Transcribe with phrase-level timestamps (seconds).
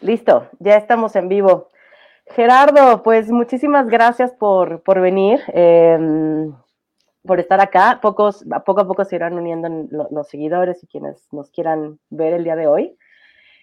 [0.00, 1.68] Listo, ya estamos en vivo.
[2.30, 6.54] Gerardo, pues muchísimas gracias por, por venir, em,
[7.24, 7.98] por estar acá.
[8.00, 9.68] Pocos, poco a poco se irán uniendo
[10.10, 12.96] los seguidores y quienes nos quieran ver el día de hoy.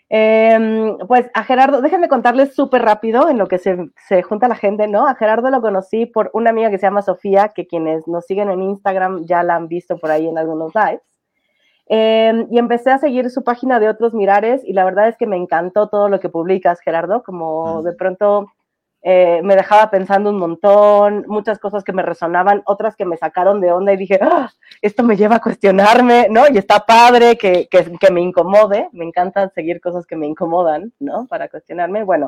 [0.10, 3.78] Em, pues a Gerardo, déjenme contarles súper rápido en lo que se,
[4.08, 5.08] se, junta la gente, ¿no?
[5.08, 8.52] A Gerardo lo conocí por una amiga que se llama Sofía, que quienes nos siguen
[8.52, 11.15] en Instagram ya la han visto por ahí en algunos lives.
[11.88, 15.28] Em, y empecé a seguir su página de otros mirares y la verdad es que
[15.28, 18.48] me encantó todo lo que publicas, Gerardo, como de pronto
[19.04, 23.62] eh, me dejaba pensando un montón, muchas cosas que me resonaban, otras que me sacaron
[23.62, 24.52] de onda y dije, ¡Ah!
[24.82, 26.46] esto me lleva a cuestionarme, ¿no?
[26.52, 30.92] Y está padre que, que, que, me incomode, me encanta seguir cosas que me incomodan,
[31.00, 31.28] ¿no?
[31.28, 32.04] Para cuestionarme.
[32.04, 32.26] Bueno,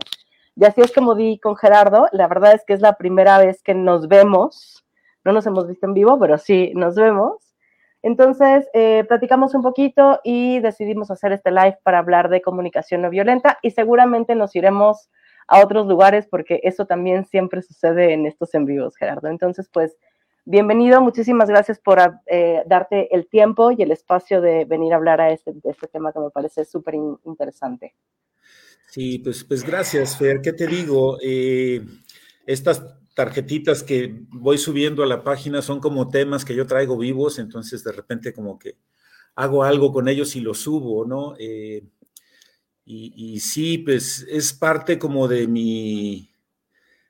[0.55, 3.63] y así es como di con Gerardo, la verdad es que es la primera vez
[3.63, 4.85] que nos vemos,
[5.23, 7.46] no nos hemos visto en vivo, pero sí nos vemos.
[8.03, 13.09] Entonces, eh, platicamos un poquito y decidimos hacer este live para hablar de comunicación no
[13.09, 15.09] violenta y seguramente nos iremos
[15.47, 19.29] a otros lugares porque eso también siempre sucede en estos en vivos, Gerardo.
[19.29, 19.98] Entonces, pues,
[20.45, 25.20] bienvenido, muchísimas gracias por eh, darte el tiempo y el espacio de venir a hablar
[25.20, 26.95] a este, de este tema que me parece súper
[27.26, 27.95] interesante.
[28.87, 30.41] Sí, pues, pues gracias, Fer.
[30.41, 31.17] ¿Qué te digo?
[31.21, 31.82] Eh,
[32.45, 32.84] estas
[33.18, 37.84] tarjetitas que voy subiendo a la página son como temas que yo traigo vivos, entonces
[37.84, 38.77] de repente como que
[39.34, 41.34] hago algo con ellos y los subo, ¿no?
[41.40, 41.84] Eh,
[42.85, 46.29] y, sí, pues es parte como de mi,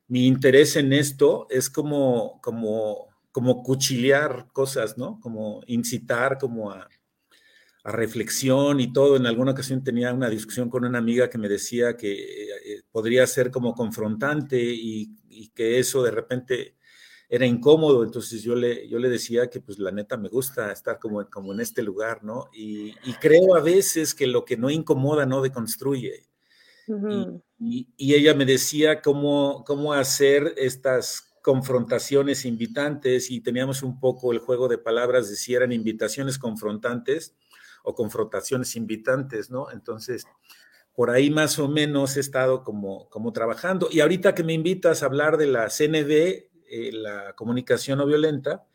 [0.07, 5.19] mi interés en esto, es como, como, como cuchilear cosas, ¿no?
[5.19, 6.87] Como incitar como a,
[7.83, 9.15] a reflexión y todo.
[9.15, 13.25] En alguna ocasión tenía una discusión con una amiga que me decía que eh, podría
[13.27, 15.15] ser como confrontante y,
[15.53, 16.75] que eso de repente
[17.29, 18.03] era incómodo.
[18.03, 21.53] Entonces yo le, yo le decía que pues la neta me gusta estar como, como
[21.53, 22.49] en este lugar, ¿no?
[22.53, 26.27] Y, creo a veces que lo que no incomoda no deconstruye.
[27.59, 34.33] y, y, ella me decía cómo, cómo hacer estas confrontaciones invitantes y teníamos un poco
[34.33, 37.35] el juego de palabras de si eran invitaciones confrontantes
[37.87, 39.71] o confrontaciones invitantes, ¿no?
[39.71, 40.25] Entonces,
[40.93, 43.87] por ahí más o menos he estado como, como trabajando.
[43.89, 46.11] Y ahorita que me invitas a hablar de la CNV,
[46.69, 48.65] eh, la comunicación no violenta,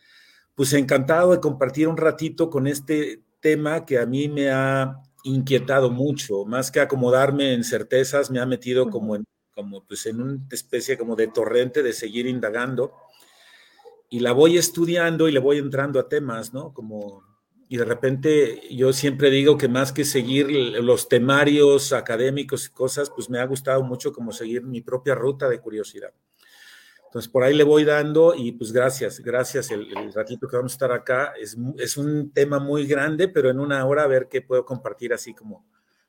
[0.54, 5.90] pues encantado de compartir un ratito con este tema que a mí me ha inquietado
[5.90, 9.24] mucho, más que acomodarme en certezas, me ha metido como en,
[9.54, 12.94] como pues en una especie como de torrente de seguir indagando
[14.08, 16.72] y la voy estudiando y le voy entrando a temas, ¿no?
[16.72, 17.31] Como
[17.72, 20.46] y de repente yo siempre digo que más que seguir
[20.82, 25.48] los temarios académicos y cosas, pues me ha gustado mucho como seguir mi propia ruta
[25.48, 26.12] de curiosidad.
[27.06, 30.74] Entonces por ahí le voy dando y pues gracias, gracias el, ratito que vamos a
[30.74, 31.32] estar acá.
[31.40, 35.14] Es, es, un tema muy grande, pero en una hora a ver qué puedo compartir
[35.14, 35.64] así como,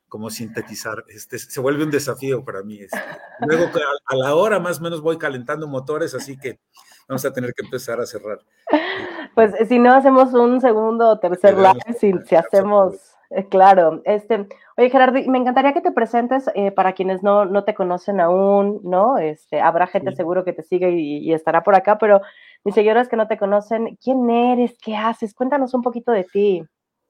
[0.09, 1.05] como sintetizar.
[1.07, 2.79] Este, se vuelve un desafío para mí.
[2.81, 2.99] Este.
[3.47, 6.59] Luego a, a la hora más o menos voy calentando motores, así que
[7.07, 8.39] vamos a tener que empezar a cerrar.
[9.35, 14.03] Pues si no hacemos un segundo o tercer live, si, si hacemos, eh, claro.
[14.05, 14.47] Este,
[14.77, 18.79] oye, Gerardo, me encantaría que te presentes eh, para quienes no, no te conocen aún,
[18.83, 19.17] ¿no?
[19.17, 22.21] Este, habrá gente seguro que te sigue y, y, estará por acá, pero
[22.63, 24.77] mis seguidores que no te conocen, ¿quién eres?
[24.79, 25.33] ¿Qué haces?
[25.33, 26.63] Cuéntanos un poquito de ti.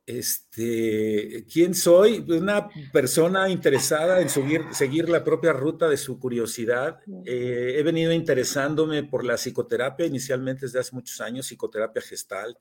[0.06, 2.22] Este, ¿quién soy?
[2.22, 7.00] Pues, una persona interesada en seguir, seguir la propia ruta de su curiosidad.
[7.26, 12.58] Eh, he venido interesándome por la psicoterapia inicialmente desde hace muchos años, psicoterapia gestalt,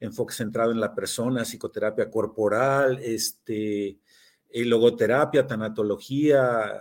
[0.00, 3.98] enfoque centrado en la persona, psicoterapia corporal, este,
[4.50, 6.80] logoterapia, tanatología,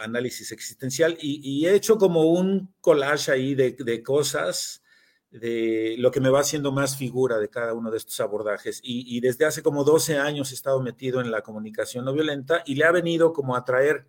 [0.00, 4.82] análisis existencial, y, he hecho como un collage ahí de, de cosas
[5.30, 8.80] de lo que me va haciendo más figura de cada uno de estos abordajes.
[8.82, 12.76] Y, desde hace como 12 años he estado metido en la comunicación no violenta y
[12.76, 14.06] le ha venido como a traer,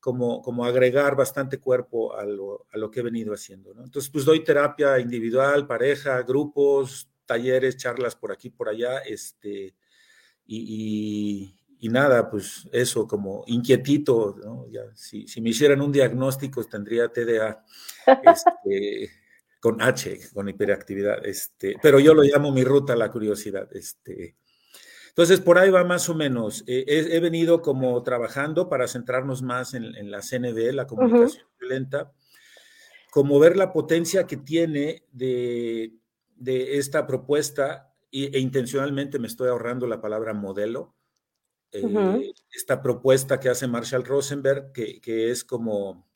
[0.00, 3.72] como, como agregar bastante cuerpo a lo, a lo que he venido haciendo.
[3.74, 3.84] ¿no?
[3.84, 9.76] Entonces, pues doy terapia individual, pareja, grupos, talleres, charlas por aquí, por allá, este,
[10.46, 14.66] y, y, nada, pues eso, como inquietito, ¿no?
[14.70, 17.64] Ya, si, si me hicieran un diagnóstico, tendría TDA.
[18.24, 19.10] Este,
[19.60, 23.68] con H, con hiperactividad, este, pero yo lo llamo mi ruta a la curiosidad.
[23.72, 24.36] Este.
[25.08, 26.62] Entonces, por ahí va más o menos.
[26.66, 32.12] Eh, he, venido como trabajando para centrarnos más en, la CNV, la comunicación violenta,
[33.10, 35.92] como ver la potencia que tiene de,
[36.36, 40.94] de esta propuesta, e, intencionalmente me estoy ahorrando la palabra modelo,
[41.72, 46.07] eh, esta propuesta que hace Marshall Rosenberg, que, que es como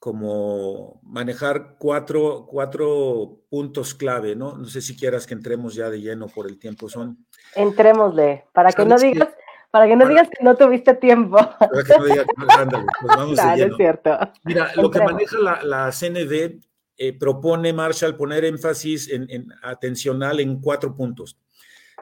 [0.00, 4.56] como manejar cuatro, cuatro puntos clave, ¿no?
[4.56, 6.88] No sé si quieras que entremos ya de lleno por el tiempo.
[6.88, 7.26] Son.
[7.54, 9.28] Entrémosle, para que no digas,
[9.70, 11.36] Para que no digas que no tuviste tiempo.
[11.36, 12.26] Para que no digas,
[12.58, 14.18] ándale, pues vamos no, es cierto.
[14.42, 16.60] Mira, lo que maneja la, la CNV
[16.96, 21.38] eh, propone Marshall poner énfasis en, atencional en cuatro puntos.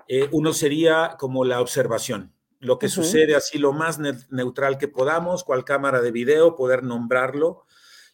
[0.07, 3.99] Eh, uno sería como la observación, lo que sucede así lo más
[4.31, 7.65] neutral que podamos, cual cámara de video, poder nombrarlo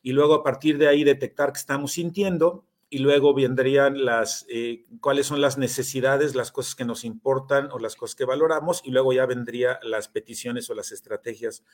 [0.04, 4.84] y luego a partir de ahí detectar que estamos sintiendo y luego vendrían las, eh,
[5.00, 8.90] cuáles son las necesidades, las cosas que nos importan o las cosas que valoramos, y
[8.90, 11.64] luego ya vendría las peticiones o las estrategias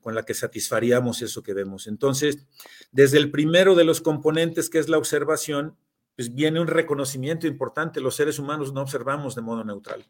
[0.00, 1.88] con las que satisfaríamos eso que vemos.
[1.88, 2.46] Entonces,
[2.92, 5.76] desde el primero de los componentes, que es la observación,
[6.14, 8.00] pues viene un reconocimiento importante.
[8.00, 10.06] Los seres humanos no observamos de modo neutral.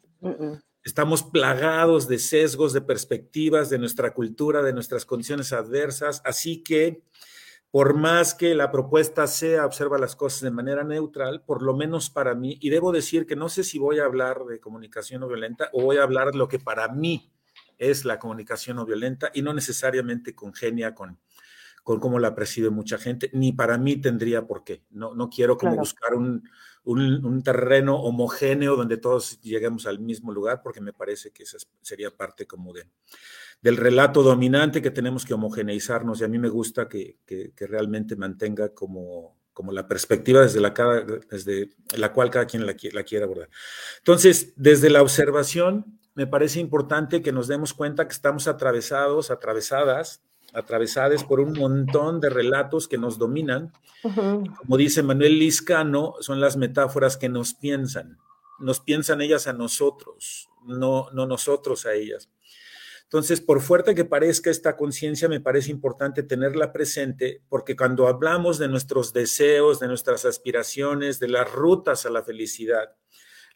[0.85, 7.03] Estamos plagados de sesgos, de perspectivas, de nuestra cultura, de nuestras condiciones adversas, así que
[7.71, 12.11] por más que la propuesta sea observa las cosas de manera neutral, por lo menos
[12.11, 15.29] para mí, y debo decir que no sé si voy a hablar de comunicación no
[15.29, 17.33] violenta o voy a hablar de lo que para mí
[17.79, 21.19] es la comunicación no violenta y no necesariamente congenia con,
[21.85, 24.85] con cómo la percibe mucha gente, ni para mí tendría por qué.
[24.91, 26.43] No, no quiero como buscar un,
[26.85, 32.11] un, terreno homogéneo donde todos lleguemos al mismo lugar, porque me parece que esa sería
[32.11, 32.87] parte como de,
[33.61, 37.19] del relato dominante que tenemos que homogeneizarnos y a mí me gusta que,
[37.57, 40.73] realmente mantenga como, como la perspectiva desde la,
[41.31, 43.51] desde la cual cada quien la, la quiera abordar.
[43.99, 50.23] Entonces, desde la observación, me parece importante que nos demos cuenta que estamos atravesados, atravesadas,
[50.55, 53.73] atravesadas por un montón de relatos que nos dominan.
[54.03, 58.19] Como dice Manuel Liscano, son las metáforas que nos piensan.
[58.59, 62.31] Nos piensan ellas a nosotros, no, no nosotros a ellas.
[63.11, 68.59] Entonces, por fuerte que parezca esta conciencia, me parece importante tenerla presente porque cuando hablamos
[68.59, 72.95] de nuestros deseos, de nuestras aspiraciones, de las rutas a la felicidad,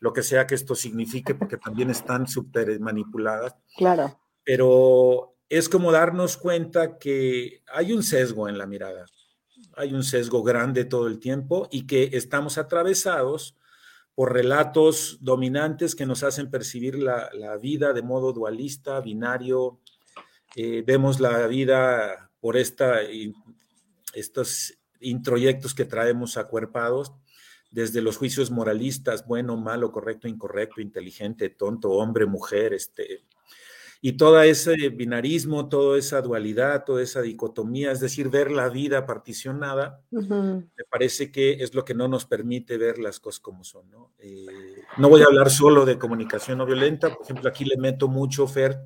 [0.00, 3.54] lo que sea que esto signifique, porque también están súper manipuladas.
[3.76, 4.18] Claro.
[4.42, 9.06] Pero es como darnos cuenta que hay un sesgo en la mirada,
[9.76, 13.56] hay un sesgo grande todo el tiempo y que estamos atravesados
[14.16, 17.30] por relatos dominantes que nos hacen percibir la,
[17.62, 19.78] vida de modo dualista, binario.
[20.56, 22.98] Eh, vemos la vida por esta,
[24.12, 27.12] estos introyectos que traemos acuerpados,
[27.70, 33.24] desde los juicios moralistas, bueno, malo, correcto, incorrecto, inteligente, tonto, hombre, mujer, este,
[34.06, 39.06] y todo ese binarismo, toda esa dualidad, toda esa dicotomía, es decir, ver la vida
[39.06, 43.90] particionada, me parece que es lo que no nos permite ver las cosas como son.
[43.90, 44.12] ¿no?
[44.18, 44.44] Eh,
[44.98, 48.46] no voy a hablar solo de comunicación no violenta, por ejemplo, aquí le meto mucho,
[48.46, 48.78] Fer,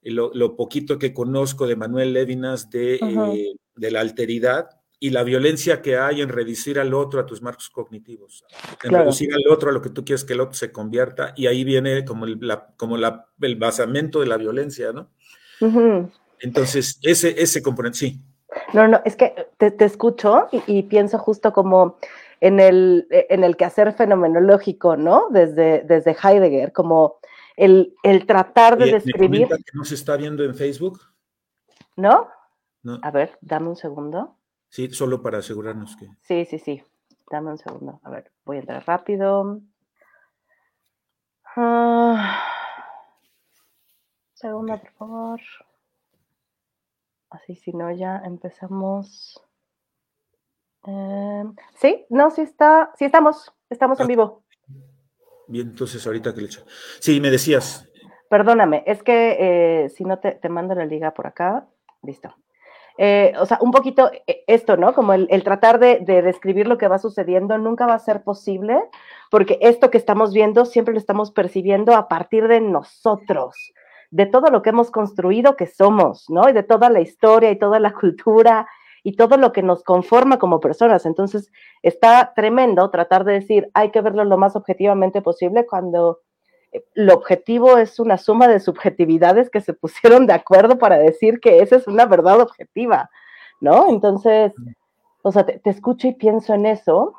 [0.00, 5.22] lo, lo poquito que conozco de Manuel Levinas de, eh, de la alteridad, y la
[5.22, 8.44] violencia que hay en reducir al otro a tus marcos cognitivos,
[8.82, 11.46] en reducir al otro a lo que tú quieres que el otro se convierta, y
[11.46, 12.40] ahí viene como el,
[12.76, 15.10] como la, el basamento de la violencia, ¿no?
[16.40, 18.20] Entonces, ese, ese componente, sí.
[18.72, 21.98] No, no, es que te, te escucho y, pienso justo como
[22.40, 25.28] en el, en el quehacer fenomenológico, ¿no?
[25.30, 27.18] Desde, desde Heidegger, como
[27.56, 29.48] el, el tratar de describir...
[29.48, 31.00] que no se está viendo en Facebook?
[31.96, 32.28] ¿No?
[32.82, 32.98] ¿No?
[33.02, 34.37] A ver, dame un segundo.
[34.68, 36.08] Sí, solo para asegurarnos que.
[36.22, 36.82] Sí, sí, sí.
[37.30, 38.00] Dame un segundo.
[38.02, 39.60] A ver, voy a entrar rápido.
[41.56, 42.44] Ah,
[44.34, 45.40] segundo, por favor.
[47.30, 49.42] Así, si no, ya empezamos.
[50.84, 54.44] Em, sí, no, sí está, sí estamos, estamos en vivo.
[55.48, 56.64] Bien, entonces ahorita que le echo.
[57.00, 57.88] Sí, me decías.
[58.30, 59.36] Perdóname, es que
[59.84, 61.66] eh, si no te, te mando la liga por acá.
[62.02, 62.34] Listo.
[63.00, 64.92] Eh, o sea, un poquito eh, esto, ¿no?
[64.92, 68.76] Como el, tratar de, describir lo que va sucediendo nunca va a ser posible,
[69.30, 73.72] porque esto que estamos viendo siempre lo estamos percibiendo a partir de nosotros,
[74.10, 76.48] de todo lo que hemos construido que somos, ¿no?
[76.48, 78.66] Y de toda la historia y toda la cultura
[79.04, 81.06] y todo lo que nos conforma como personas.
[81.06, 81.52] Entonces,
[81.82, 86.18] está tremendo tratar de decir, hay que verlo lo más objetivamente posible cuando
[86.94, 91.60] el objetivo es una suma de subjetividades que se pusieron de acuerdo para decir que
[91.60, 93.10] esa es una verdad objetiva,
[93.60, 93.88] ¿no?
[93.88, 94.52] Entonces,
[95.22, 97.14] o sea, te, escucho y pienso en eso,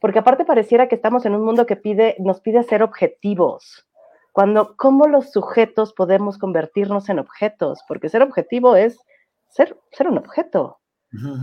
[0.00, 3.86] porque aparte pareciera que estamos en un mundo que pide, nos pide ser objetivos.
[4.32, 7.80] Cuando, ¿cómo los sujetos podemos convertirnos en objetos?
[7.86, 8.98] Porque ser objetivo es
[9.48, 10.78] ser, ser un objeto.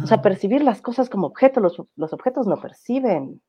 [0.04, 3.42] O sea, percibir las cosas como objetos, los, los objetos no perciben.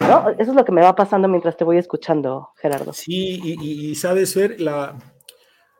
[0.00, 2.92] Eso es lo que me va pasando mientras te voy escuchando, Gerardo.
[2.92, 4.98] Sí, y, sabes, ver la,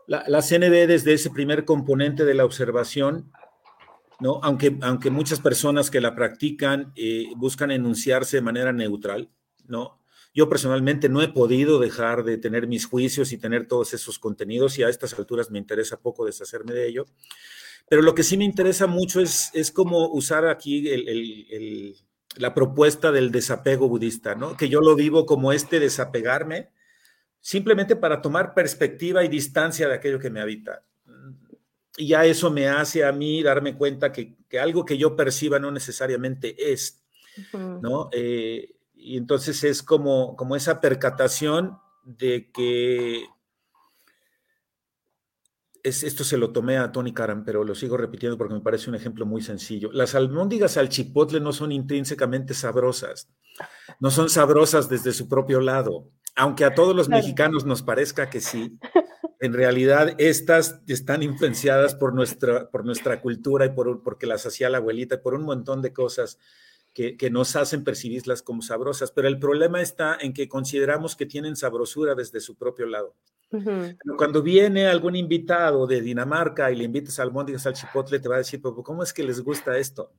[0.07, 3.33] la, CND desde ese primer componente de la observación,
[4.21, 4.41] ¿no?
[4.43, 9.31] Aunque, aunque muchas personas que la practican eh, buscan enunciarse de manera neutral,
[9.67, 10.01] ¿no?
[10.33, 14.79] Yo personalmente no he podido dejar de tener mis juicios y tener todos esos contenidos
[14.79, 17.07] y a estas alturas me interesa poco deshacerme de ello.
[17.89, 20.89] Pero lo que sí me interesa mucho es, es cómo usar aquí
[22.37, 24.57] la propuesta del desapego budista, ¿no?
[24.57, 26.71] Que yo lo vivo como este desapegarme
[27.41, 30.85] simplemente para tomar perspectiva y distancia de aquello que me habita.
[31.97, 35.71] Y ya eso me hace a mí darme cuenta que, algo que yo perciba no
[35.71, 37.03] necesariamente es,
[37.53, 38.11] ¿no?
[38.13, 43.25] Eh, y entonces es como, como esa percatación de que
[45.83, 48.91] es, esto se lo tomé a Tony Karam, pero lo sigo repitiendo porque me parece
[48.91, 49.91] un ejemplo muy sencillo.
[49.93, 53.29] Las almóndigas al chipotle no son intrínsecamente sabrosas,
[53.99, 58.41] no son sabrosas desde su propio lado, aunque a todos los mexicanos nos parezca que
[58.41, 58.79] sí.
[59.43, 64.69] En realidad, estas están influenciadas por nuestra, por nuestra cultura y por, porque las hacía
[64.69, 66.39] la abuelita y por un montón de cosas
[66.93, 71.57] que, nos hacen percibirlas como sabrosas, pero el problema está en que consideramos que tienen
[71.57, 73.15] sabrosura desde su propio lado.
[74.17, 78.37] cuando viene algún invitado de Dinamarca y le invitas al albóndigas al chipotle, te va
[78.37, 80.13] a decir, ¿cómo es que les gusta esto?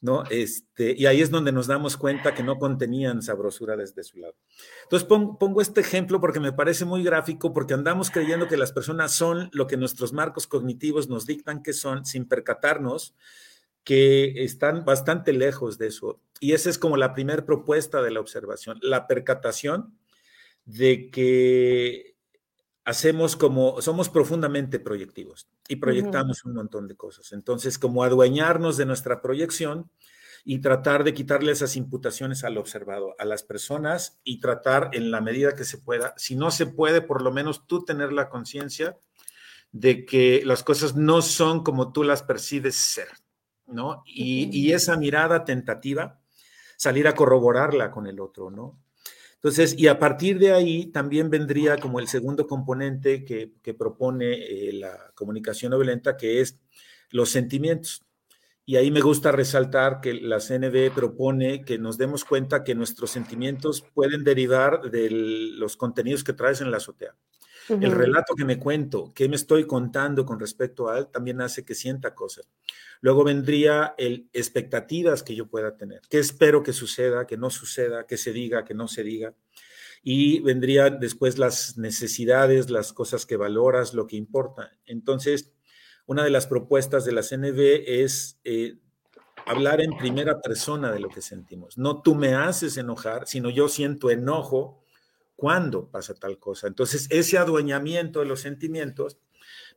[0.00, 0.22] ¿No?
[0.28, 4.34] Este, y ahí es donde nos damos cuenta que no contenían sabrosura desde su lado.
[4.82, 9.12] Entonces pongo este ejemplo porque me parece muy gráfico, porque andamos creyendo que las personas
[9.12, 13.14] son lo que nuestros marcos cognitivos nos dictan que son, sin percatarnos
[13.84, 16.20] que están bastante lejos de eso.
[16.40, 19.96] Y esa es como la primera propuesta de la observación, la percatación
[20.64, 22.16] de que
[22.84, 27.32] hacemos como, somos profundamente proyectivos y proyectamos un montón de cosas.
[27.32, 29.90] Entonces, como adueñarnos de nuestra proyección
[30.44, 35.22] y tratar de quitarle esas imputaciones al observado, a las personas y tratar en la
[35.22, 38.98] medida que se pueda, si no se puede, por lo menos tú tener la conciencia
[39.72, 43.08] de que las cosas no son como tú las percibes ser.
[43.66, 44.02] ¿No?
[44.06, 46.20] Y, esa mirada tentativa,
[46.76, 48.80] salir a corroborarla con el otro, ¿no?
[49.36, 54.72] Entonces, y a partir de ahí también vendría como el segundo componente que, propone eh,
[54.72, 56.58] la comunicación no violenta, que es
[57.10, 58.04] los sentimientos.
[58.66, 63.10] Y ahí me gusta resaltar que la CNB propone que nos demos cuenta que nuestros
[63.10, 67.14] sentimientos pueden derivar de los contenidos que traes en la azotea.
[67.68, 71.64] El relato que me cuento, qué me estoy contando con respecto a él, también hace
[71.64, 72.46] que sienta cosas.
[73.04, 78.06] Luego vendría el expectativas que yo pueda tener, qué espero que suceda, que no suceda,
[78.06, 79.34] que se diga, que no se diga.
[80.02, 84.72] Y vendría después las necesidades, las cosas que valoras, lo que importa.
[84.86, 85.52] Entonces,
[86.06, 88.78] una de las propuestas de la CNV es eh,
[89.44, 91.76] hablar en primera persona de lo que sentimos.
[91.76, 94.82] No tú me haces enojar, sino yo siento enojo
[95.36, 96.68] cuándo pasa tal cosa.
[96.68, 99.18] Entonces, ese adueñamiento de los sentimientos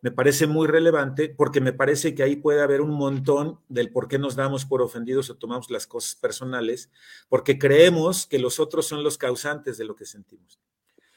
[0.01, 4.07] me parece muy relevante porque me parece que ahí puede haber un montón del por
[4.07, 6.91] qué nos damos por ofendidos o tomamos las cosas personales,
[7.29, 10.59] porque creemos que los otros son los causantes de lo que sentimos.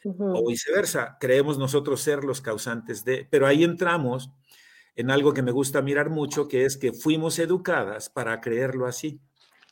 [0.03, 4.31] O viceversa, creemos nosotros ser los causantes de, pero ahí entramos
[4.97, 9.21] en algo que me gusta mirar mucho, que es que fuimos educadas para creerlo así.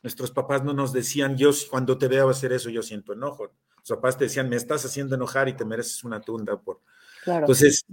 [0.03, 3.51] Nuestros papás no nos decían, yo cuando te veo hacer eso, yo siento enojo
[3.83, 6.59] sus papás te decían, me estás haciendo enojar y te mereces una tunda.
[6.59, 6.81] Por...
[7.25, 7.85] Entonces,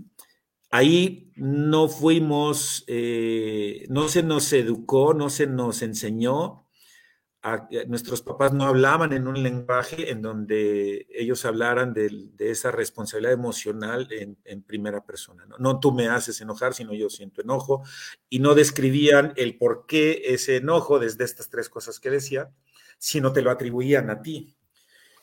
[0.77, 6.67] ahí no fuimos, eh, no se nos educó, no se nos enseñó.
[7.43, 13.33] A, nuestros papás no hablaban en un lenguaje en donde ellos hablaran de, esa responsabilidad
[13.33, 15.47] emocional en, primera persona.
[15.59, 15.81] ¿no?
[15.81, 17.83] tú me haces enojar, sino yo siento enojo.
[18.29, 22.51] Y no describían el por qué ese enojo desde estas tres cosas que decía,
[22.99, 24.57] sino te lo atribuían a ti.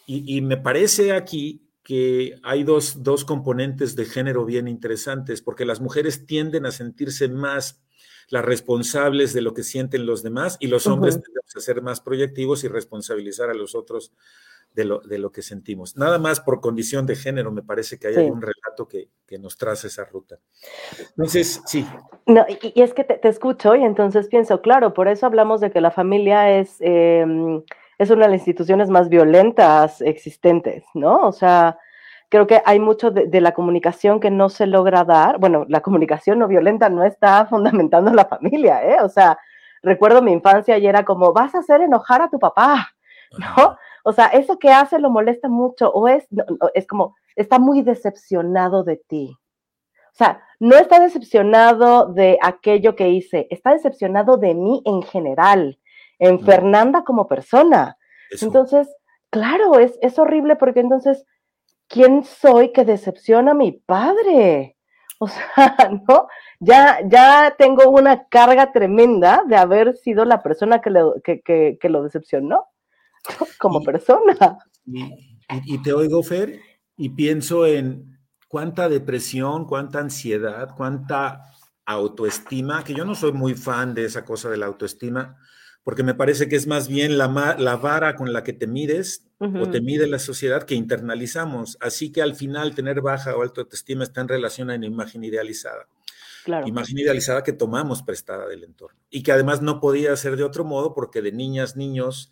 [0.05, 2.97] Y, me parece aquí que hay dos,
[3.27, 7.81] componentes de género bien interesantes, porque las mujeres tienden a sentirse más
[8.29, 11.99] las responsables de lo que sienten los demás y los hombres tendemos a ser más
[11.99, 14.13] proyectivos y responsabilizar a los otros
[14.73, 15.97] de lo, de lo que sentimos.
[15.97, 19.09] Nada más por condición de género, me parece que hay un relato que,
[19.39, 20.37] nos traza esa ruta.
[20.99, 21.83] Entonces, sí.
[22.27, 25.81] No, y, es que te, escucho y entonces pienso, claro, por eso hablamos de que
[25.81, 26.77] la familia es...
[26.79, 27.63] Em,
[27.97, 31.27] es una de las instituciones más violentas existentes, ¿no?
[31.27, 31.77] O sea,
[32.29, 35.37] creo que hay mucho de, la comunicación que no se logra dar.
[35.39, 38.97] Bueno, la comunicación no violenta no está fundamentando la familia, ¿eh?
[39.01, 39.37] O sea,
[39.81, 42.89] recuerdo mi infancia y era como, vas a hacer enojar a tu papá,
[43.37, 43.77] ¿no?
[44.03, 46.27] O sea, eso que hace lo molesta mucho o es,
[46.73, 49.37] es como, está muy decepcionado de ti.
[50.13, 55.79] O sea, no está decepcionado de aquello que hice, está decepcionado de mí en general
[56.23, 57.97] en Fernanda como persona.
[58.41, 58.87] Entonces,
[59.29, 61.25] claro, es, es horrible porque entonces,
[61.89, 64.77] ¿quién soy que decepciona a mi padre?
[65.19, 65.75] O sea,
[66.07, 66.27] ¿no?
[66.61, 72.67] Ya, ya tengo una carga tremenda de haber sido la persona que, que, lo decepcionó
[73.59, 74.59] como persona.
[74.85, 76.61] Y, te oigo, Fer,
[76.95, 81.41] y pienso en cuánta depresión, cuánta ansiedad, cuánta
[81.85, 85.37] autoestima, que yo no soy muy fan de esa cosa de la autoestima,
[85.83, 89.27] porque me parece que es más bien la, la vara con la que te mides
[89.39, 91.77] o te mide la sociedad que internalizamos.
[91.81, 95.23] Así que al final tener baja o alta autoestima está en relación a una imagen
[95.25, 95.87] idealizada.
[96.65, 100.63] Imagen idealizada que tomamos prestada del entorno y que además no podía ser de otro
[100.63, 102.31] modo porque de niñas, niños,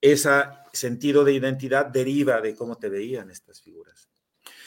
[0.00, 0.30] ese
[0.72, 4.08] sentido de identidad deriva de cómo te veían estas figuras.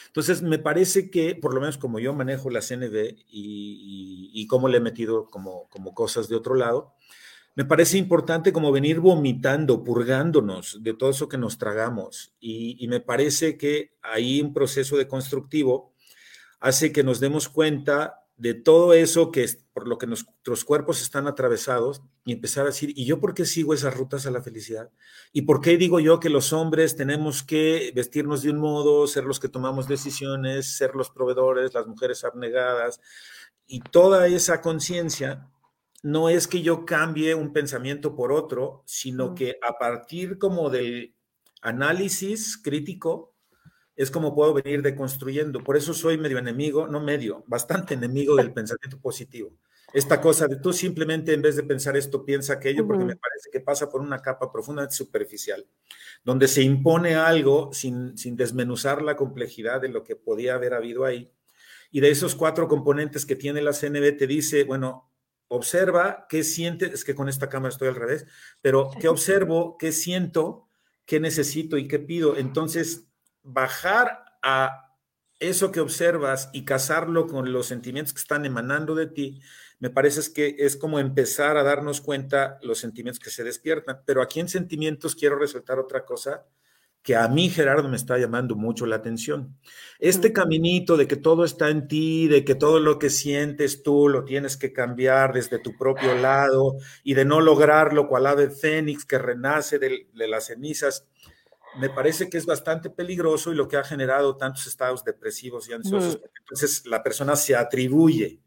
[0.08, 4.68] Entonces, me parece que, por lo menos como yo manejo la CNV y, y, cómo
[4.68, 6.94] le he metido como, como cosas de otro lado,
[7.54, 12.34] me parece importante como venir vomitando, purgándonos de todo eso que nos tragamos.
[12.40, 15.92] Y, me parece que ahí un proceso de constructivo
[16.60, 21.02] hace que nos demos cuenta de todo eso que es por lo que nuestros cuerpos
[21.02, 24.42] están atravesados y empezar a decir, ¿y yo por qué sigo esas rutas a la
[24.42, 24.90] felicidad?
[25.32, 29.24] ¿Y por qué digo yo que los hombres tenemos que vestirnos de un modo, ser
[29.24, 33.00] los que tomamos decisiones, ser los proveedores, las mujeres abnegadas?
[33.66, 35.51] Y toda esa conciencia
[36.02, 41.14] no es que yo cambie un pensamiento por otro, sino que a partir como del
[41.62, 43.32] análisis crítico,
[43.94, 45.62] es como puedo venir deconstruyendo.
[45.62, 49.52] Por eso soy medio enemigo, no medio, bastante enemigo del pensamiento positivo.
[49.92, 53.50] Esta cosa de tú simplemente en vez de pensar esto, piensa aquello, porque me parece
[53.52, 55.66] que pasa por una capa profundamente superficial,
[56.24, 61.04] donde se impone algo sin, sin desmenuzar la complejidad de lo que podía haber habido
[61.04, 61.30] ahí.
[61.90, 65.11] Y de esos cuatro componentes que tiene la CNB, te dice, bueno,
[65.52, 68.26] observa qué sientes, es que con esta cámara estoy al revés,
[68.60, 70.68] pero qué observo, qué siento,
[71.04, 72.36] qué necesito y qué pido.
[72.36, 73.08] Entonces,
[73.42, 74.96] bajar a
[75.38, 79.42] eso que observas y casarlo con los sentimientos que están emanando de ti,
[79.78, 84.02] me parece que es como empezar a darnos cuenta los sentimientos que se despiertan.
[84.06, 86.46] Pero aquí en sentimientos quiero resaltar otra cosa
[87.02, 89.58] que a mí, Gerardo, me está llamando mucho la atención.
[89.98, 94.08] Este caminito de que todo está en ti, de que todo lo que sientes tú
[94.08, 99.04] lo tienes que cambiar desde tu propio lado y de no lograrlo cual ave fénix
[99.04, 101.08] que renace de, de las cenizas,
[101.78, 105.72] me parece que es bastante peligroso y lo que ha generado tantos estados depresivos y
[105.72, 106.20] ansiosos.
[106.38, 108.40] Entonces la persona se atribuye,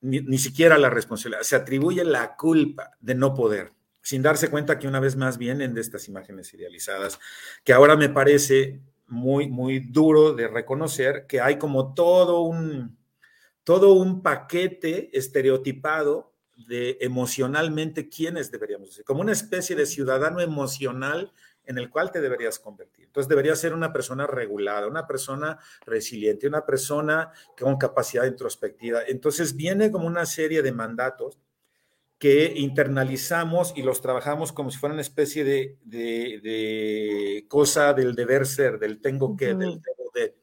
[0.00, 3.72] ni, siquiera la responsabilidad, se atribuye la culpa de no poder,
[4.08, 7.20] sin darse cuenta que una vez más vienen de estas imágenes idealizadas,
[7.62, 12.96] que ahora me parece muy, muy duro de reconocer que hay como todo un,
[13.64, 21.30] todo un paquete estereotipado de emocionalmente quiénes deberíamos ser, como una especie de ciudadano emocional
[21.66, 23.04] en el cual te deberías convertir.
[23.04, 29.00] Entonces deberías ser una persona regulada, una persona resiliente, una persona con capacidad introspectiva.
[29.06, 31.36] Entonces viene como una serie de mandatos
[32.18, 38.78] que internalizamos y los trabajamos como si fuera una especie de, cosa del deber ser,
[38.78, 40.36] del tengo que, del tengo de.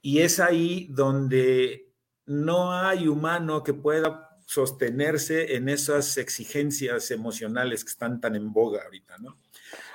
[0.00, 1.90] Y es ahí donde
[2.26, 8.84] no hay humano que pueda sostenerse en esas exigencias emocionales que están tan en boga
[8.84, 9.38] ahorita, ¿no?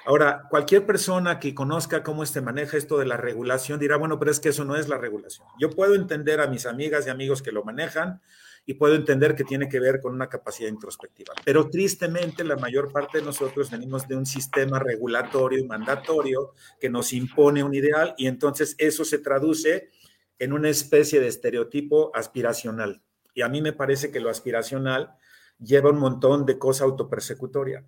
[0.05, 4.31] Ahora, cualquier persona que conozca cómo se maneja esto de la regulación dirá, bueno, pero
[4.31, 5.47] es que eso no es la regulación.
[5.59, 8.21] Yo puedo entender a mis amigas y amigos que lo manejan
[8.69, 11.34] y puedo entender que tiene que ver con una capacidad introspectiva.
[11.43, 16.88] Pero tristemente la mayor parte de nosotros venimos de un sistema regulatorio y mandatorio que
[16.88, 19.89] nos impone un ideal y entonces eso se traduce
[20.38, 23.01] en una especie de estereotipo aspiracional.
[23.34, 25.15] Y a mí me parece que lo aspiracional
[25.58, 27.84] lleva un montón de cosa autopersecutoria.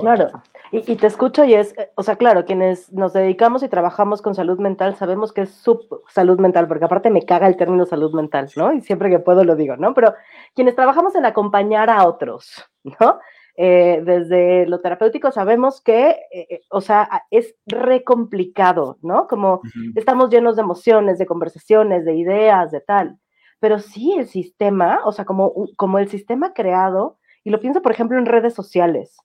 [0.00, 4.34] Claro, y, te escucho y es, o sea, claro, quienes nos dedicamos y trabajamos con
[4.34, 8.12] salud mental sabemos que es sub salud mental, porque aparte me caga el término salud
[8.14, 8.72] mental, ¿no?
[8.72, 9.94] Y siempre que puedo lo digo, ¿no?
[9.94, 10.14] Pero
[10.54, 12.64] quienes trabajamos en acompañar a otros,
[13.00, 13.18] ¿no?
[13.60, 19.26] Eh, desde lo terapéutico sabemos que, eh, eh, o sea, es re complicado, ¿no?
[19.26, 19.62] Como
[19.96, 23.18] estamos llenos de emociones, de conversaciones, de ideas, de tal.
[23.58, 27.90] Pero sí el sistema, o sea, como, como el sistema creado, y lo pienso, por
[27.90, 29.16] ejemplo, en redes sociales,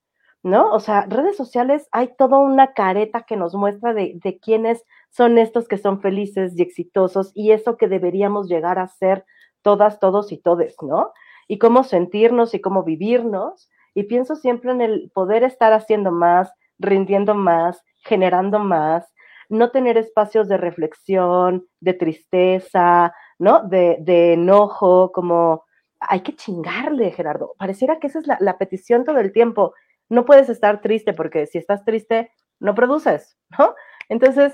[0.43, 0.73] ¿no?
[0.73, 5.67] O sea, redes sociales hay toda una careta que nos muestra de, quiénes son estos
[5.67, 9.25] que son felices y exitosos y eso que deberíamos llegar a ser
[9.61, 11.13] todas, todos y todes, ¿no?
[11.47, 13.69] Y cómo sentirnos y cómo vivirnos.
[13.95, 19.13] Y pienso siempre en el poder estar haciendo más, rindiendo más, generando más,
[19.49, 23.63] no tener espacios de reflexión, de tristeza, ¿no?
[23.63, 25.63] De, de enojo, como
[26.01, 27.55] hay que chingarle, Gerardo.
[27.57, 29.73] Pareciera que esa es la petición todo el tiempo
[30.13, 33.75] no puedes estar triste porque si estás triste, no produces, ¿no?
[34.09, 34.53] Entonces,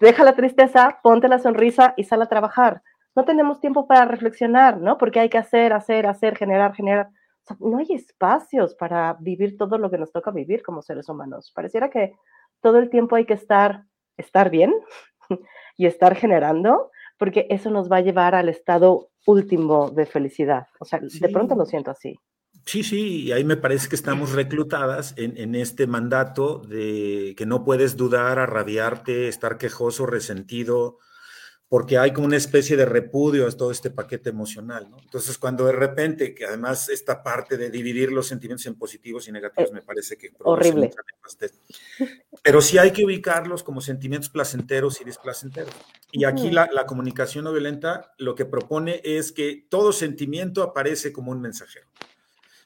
[0.00, 2.82] deja la tristeza, ponte la sonrisa y sal a trabajar.
[3.14, 4.98] No tenemos tiempo para reflexionar, ¿no?
[4.98, 7.08] Porque hay que hacer, hacer, hacer, generar, generar.
[7.60, 11.52] no hay espacios para vivir todo lo que nos toca vivir como seres humanos.
[11.54, 12.14] Pareciera que
[12.60, 13.84] todo el tiempo hay que estar
[14.16, 14.72] estar bien
[15.76, 20.66] y estar generando, porque eso nos va a llevar al estado último de felicidad.
[20.80, 22.18] O sea, de pronto lo siento así.
[22.66, 27.44] Sí, sí, y ahí me parece que estamos reclutadas en, en, este mandato de que
[27.44, 30.98] no puedes dudar, arrabiarte, estar quejoso, resentido,
[31.74, 34.96] porque hay como una especie de repudio a todo este paquete emocional, ¿no?
[35.02, 39.32] Entonces, cuando de repente, que además esta parte de dividir los sentimientos en positivos y
[39.32, 40.30] negativos me parece que...
[40.38, 40.92] Horrible.
[42.42, 45.74] Pero sí hay que ubicarlos como sentimientos placenteros y displacenteros.
[46.12, 51.12] Y aquí la, la comunicación no violenta lo que propone es que todo sentimiento aparece
[51.12, 51.88] como un mensajero,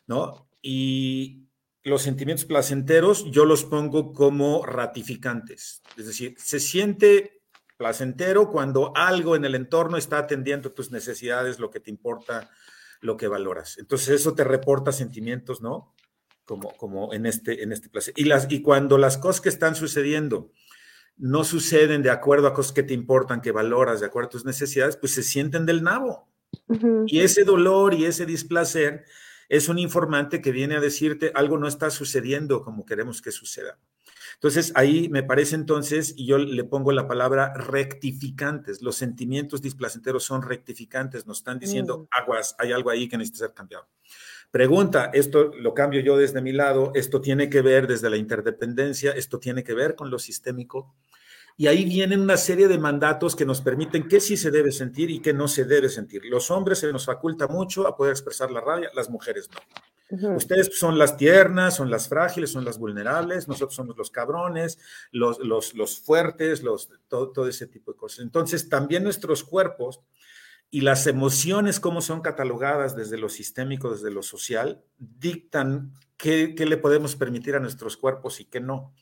[0.09, 0.49] ¿no?
[0.61, 1.49] Y
[1.85, 5.83] los sentimientos placenteros yo los pongo como ratificantes.
[5.97, 7.43] Es decir, se siente
[7.77, 12.51] placentero cuando algo en el entorno está atendiendo tus necesidades, lo que te importa,
[13.01, 13.79] lo que valoras.
[13.79, 15.95] Entonces eso te reporta sentimientos, ¿no?
[16.45, 18.15] Como, como en, este, en este placer.
[18.17, 20.51] Y, las, y cuando las cosas que están sucediendo
[21.17, 24.45] no suceden de acuerdo a cosas que te importan, que valoras, de acuerdo a tus
[24.45, 26.29] necesidades, pues se sienten del nabo.
[27.07, 29.05] Y ese dolor y ese displacer
[29.49, 33.79] es un informante que viene a decirte algo no está sucediendo como queremos que suceda.
[34.35, 40.23] Entonces, ahí me parece entonces, y yo le pongo la palabra rectificantes, los sentimientos displacenteros
[40.23, 42.07] son rectificantes, nos están diciendo, mm.
[42.23, 43.89] aguas, hay algo ahí que necesita ser cambiado.
[44.51, 49.11] Pregunta, esto lo cambio yo desde mi lado, esto tiene que ver desde la interdependencia,
[49.13, 50.95] esto tiene que ver con lo sistémico.
[51.61, 55.11] Y ahí vienen una serie de mandatos que nos permiten qué sí se debe sentir
[55.11, 56.25] y qué no se debe sentir.
[56.25, 60.37] Los hombres se nos faculta mucho a poder expresar la rabia, las mujeres no.
[60.37, 64.79] Ustedes son las tiernas, son las frágiles, son las vulnerables, nosotros somos los cabrones,
[65.11, 68.21] los, los, los fuertes, los, todo, todo, ese tipo de cosas.
[68.21, 70.01] Entonces, también nuestros cuerpos
[70.71, 76.67] y las emociones, como son catalogadas desde lo sistémico, desde lo social, dictan qué, qué
[76.67, 78.95] le podemos permitir a nuestros cuerpos y qué no.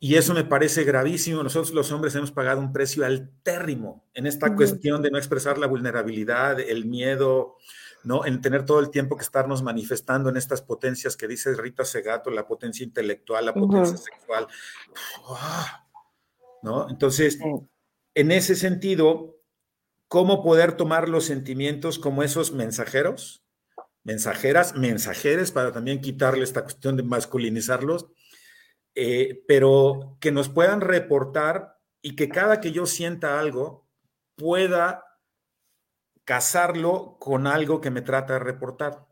[0.00, 1.42] Y eso me parece gravísimo.
[1.42, 5.66] Nosotros los hombres hemos pagado un precio altérrimo en esta cuestión de no expresar la
[5.66, 7.56] vulnerabilidad, el miedo,
[8.04, 8.24] ¿no?
[8.24, 12.30] En tener todo el tiempo que estarnos manifestando en estas potencias que dice Rita Segato,
[12.30, 14.46] la potencia intelectual, la potencia sexual.
[16.62, 16.88] ¿No?
[16.88, 17.38] Entonces,
[18.14, 19.36] en ese sentido,
[20.06, 23.44] ¿cómo poder tomar los sentimientos como esos mensajeros?
[24.04, 28.06] Mensajeras, mensajeres, para también quitarle esta cuestión de masculinizarlos,
[29.00, 33.86] eh, pero que nos puedan reportar y que cada que yo sienta algo
[34.34, 35.04] pueda
[36.24, 39.06] casarlo con algo que me trata de reportar,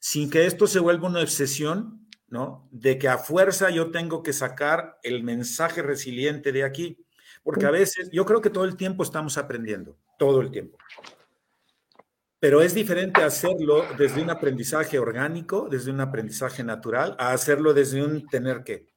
[0.00, 2.66] sin que esto se vuelva una obsesión, ¿no?
[2.72, 7.04] De que a fuerza yo tengo que sacar el mensaje resiliente de aquí,
[7.42, 10.78] porque a veces yo creo que todo el tiempo estamos aprendiendo, todo el tiempo.
[12.40, 18.02] Pero es diferente hacerlo desde un aprendizaje orgánico, desde un aprendizaje natural, a hacerlo desde
[18.02, 18.95] un tener que.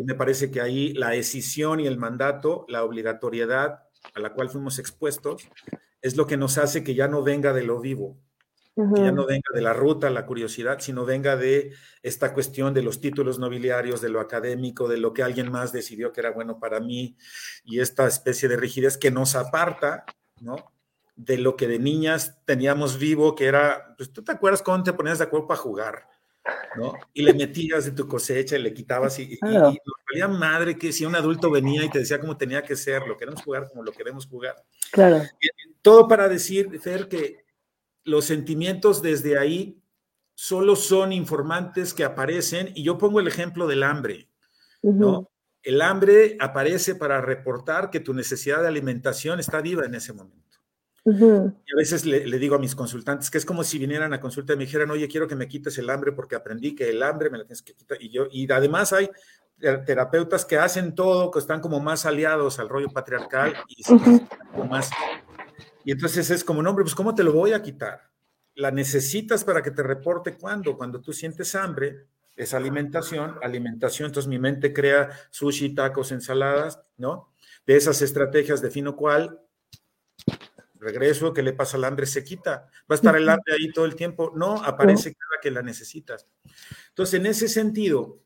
[0.00, 3.82] Y me parece que ahí la decisión y el mandato, la obligatoriedad
[4.14, 5.46] a la cual fuimos expuestos,
[6.00, 8.16] es lo que nos hace que ya no venga de lo vivo,
[8.74, 12.82] que ya no venga de la ruta, la curiosidad, sino venga de esta cuestión de
[12.82, 16.58] los títulos nobiliarios, de lo académico, de lo que alguien más decidió que era bueno
[16.58, 17.18] para mí
[17.62, 20.06] y esta especie de rigidez que nos aparta,
[20.40, 20.56] ¿no?
[21.14, 24.94] De lo que de niñas teníamos vivo, que era, pues tú te acuerdas cuando te
[24.94, 26.08] ponías de acuerdo para jugar,
[26.76, 26.94] ¿no?
[27.12, 29.72] Y le metías de tu cosecha y le quitabas y, claro.
[29.72, 33.16] y, madre que si un adulto venía y te decía cómo tenía que ser, lo
[33.16, 34.56] queremos jugar como lo queremos jugar.
[34.92, 35.22] Claro.
[35.82, 37.44] todo para decir, Fer, que
[38.04, 39.80] los sentimientos desde ahí
[40.34, 44.30] solo son informantes que aparecen, y yo pongo el ejemplo del hambre,
[44.82, 45.30] ¿no?
[45.62, 50.39] El hambre aparece para reportar que tu necesidad de alimentación está viva en ese momento.
[51.04, 54.20] Y a veces le, le, digo a mis consultantes que es como si vinieran a
[54.20, 57.02] consulta y me dijeran, oye, quiero que me quites el hambre porque aprendí que el
[57.02, 57.96] hambre me la tienes que quitar.
[58.02, 59.10] Y, yo, y además hay
[59.60, 63.82] terapeutas que hacen todo, que están como más aliados al rollo patriarcal y,
[64.68, 64.90] más.
[65.84, 68.10] y entonces es como, no, hombre, pues ¿cómo te lo voy a quitar?
[68.54, 74.28] La necesitas para que te reporte cuando, cuando tú sientes hambre, es alimentación, alimentación, entonces
[74.28, 77.28] mi mente crea sushi, tacos, ensaladas, ¿no?
[77.66, 79.40] De esas estrategias defino cuál,
[80.80, 82.06] regreso, ¿qué le pasa al hambre?
[82.06, 82.68] Se quita.
[82.90, 84.32] Va a estar el hambre ahí todo el tiempo.
[84.34, 86.26] No, aparece cada que la necesitas.
[86.88, 88.20] Entonces, en ese sentido,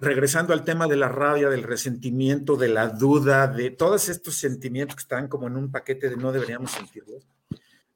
[0.00, 4.96] regresando al tema de la rabia, del resentimiento, de la duda, de todos estos sentimientos
[4.96, 7.26] que están como en un paquete de no deberíamos sentirlos,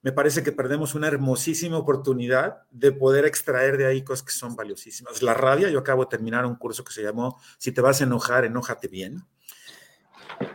[0.02, 4.56] me parece que perdemos una hermosísima oportunidad de poder extraer de ahí cosas que son
[4.56, 5.22] valiosísimas.
[5.22, 8.04] La rabia, yo acabo de terminar un curso que se llamó Si te vas a
[8.04, 9.22] enojar, enójate bien,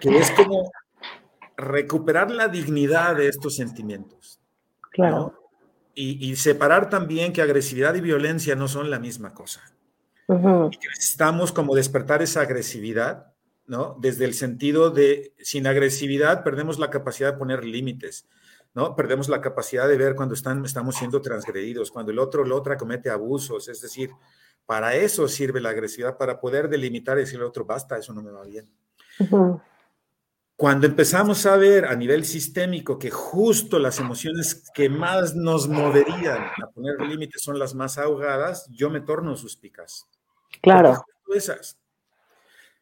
[0.01, 0.69] que es como
[1.57, 4.39] recuperar la dignidad de estos sentimientos.
[4.91, 5.17] Claro.
[5.17, 5.33] ¿no?
[5.95, 9.61] Y, y, separar también que agresividad y violencia no son la misma cosa.
[10.27, 10.69] Uh -huh.
[10.71, 13.33] Y que necesitamos como despertar esa agresividad,
[13.65, 13.97] ¿no?
[13.99, 18.27] Desde el sentido de, sin agresividad, perdemos la capacidad de poner límites,
[18.75, 18.95] ¿no?
[18.95, 22.55] Perdemos la capacidad de ver cuando están, estamos siendo transgredidos, cuando el otro o la
[22.55, 24.11] otra comete abusos, es decir,
[24.67, 28.21] para eso sirve la agresividad, para poder delimitar y decirle al otro, basta, eso no
[28.21, 28.69] me va bien.
[30.57, 36.45] Cuando empezamos a ver a nivel sistémico que justo las emociones que más nos moverían
[36.63, 40.07] a poner límites son las más ahogadas, yo me torno suspicaz.
[40.59, 41.05] Claro.
[41.31, 41.77] Esas.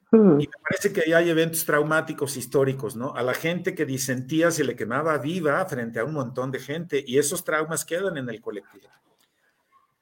[0.09, 0.39] Hmm.
[0.39, 3.13] Y me parece que ahí hay eventos traumáticos históricos, ¿no?
[3.13, 7.03] A la gente que disentía se le quemaba viva frente a un montón de gente
[7.05, 8.87] y esos traumas quedan en el colectivo.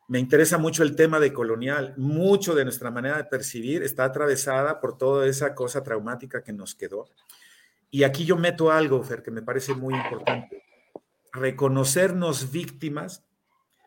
[0.10, 1.96] Me interesa mucho el tema de colonial.
[1.98, 6.76] Mucho de nuestra manera de percibir está atravesada por toda esa cosa traumática que nos
[6.76, 7.08] quedó.
[7.94, 10.64] Y aquí yo meto algo, Fer, que me parece muy importante.
[11.32, 13.24] Reconocernos víctimas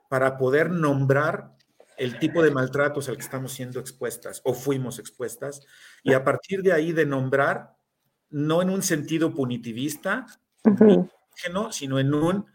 [0.09, 1.57] para poder nombrar
[1.99, 5.67] el tipo de maltratos al que estamos siendo expuestas o fuimos expuestas
[6.05, 7.75] y a partir de ahí de nombrar,
[8.31, 10.27] no en un sentido punitivista,
[11.73, 12.47] sino en un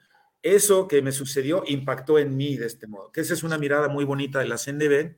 [0.41, 3.11] eso que me sucedió impactó en mí de este modo.
[3.11, 5.17] Que esa es una mirada muy bonita de la CNB,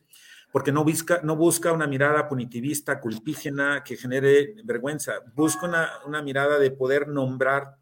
[0.53, 5.13] porque no busca, no busca una mirada punitivista, culpígena, que genere vergüenza.
[5.33, 7.77] Busca una, una mirada de poder nombrar,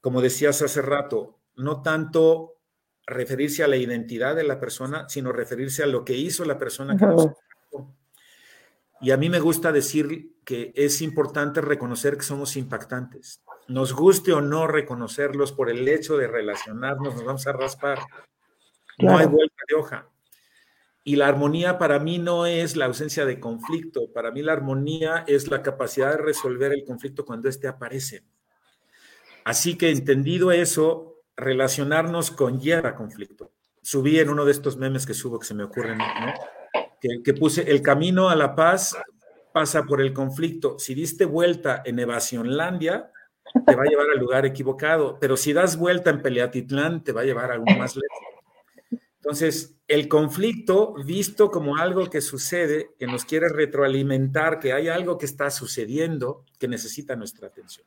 [0.00, 2.60] como decías hace rato, no tanto
[3.04, 6.96] referirse a la identidad de la persona, sino referirse a lo que hizo la persona
[6.96, 7.30] que nos
[9.00, 13.42] Y a mí me gusta decir que es importante reconocer que somos impactantes.
[13.66, 17.98] Nos guste o no reconocerlos por el hecho de relacionarnos, nos vamos a raspar.
[18.98, 20.08] No hay vuelta de hoja.
[21.04, 25.24] Y la armonía para mí no es la ausencia de conflicto, para mí la armonía
[25.26, 28.24] es la capacidad de resolver el conflicto cuando éste aparece.
[29.44, 33.52] Así que entendido eso, relacionarnos conlleva conflicto.
[33.82, 35.98] Subí en uno de estos memes que subo que se me ocurren,
[36.98, 38.96] que, que puse, el camino a la paz
[39.52, 40.78] pasa por el conflicto.
[40.78, 43.12] Si diste vuelta en Evasionlandia,
[43.66, 47.20] te va a llevar al lugar equivocado, pero si das vuelta en Peleatitlán, te va
[47.20, 48.23] a llevar a algo más lejos.
[49.24, 55.16] Entonces, el conflicto, visto como algo que sucede, que nos quiere retroalimentar, que hay algo
[55.16, 57.86] que está sucediendo que necesita nuestra atención.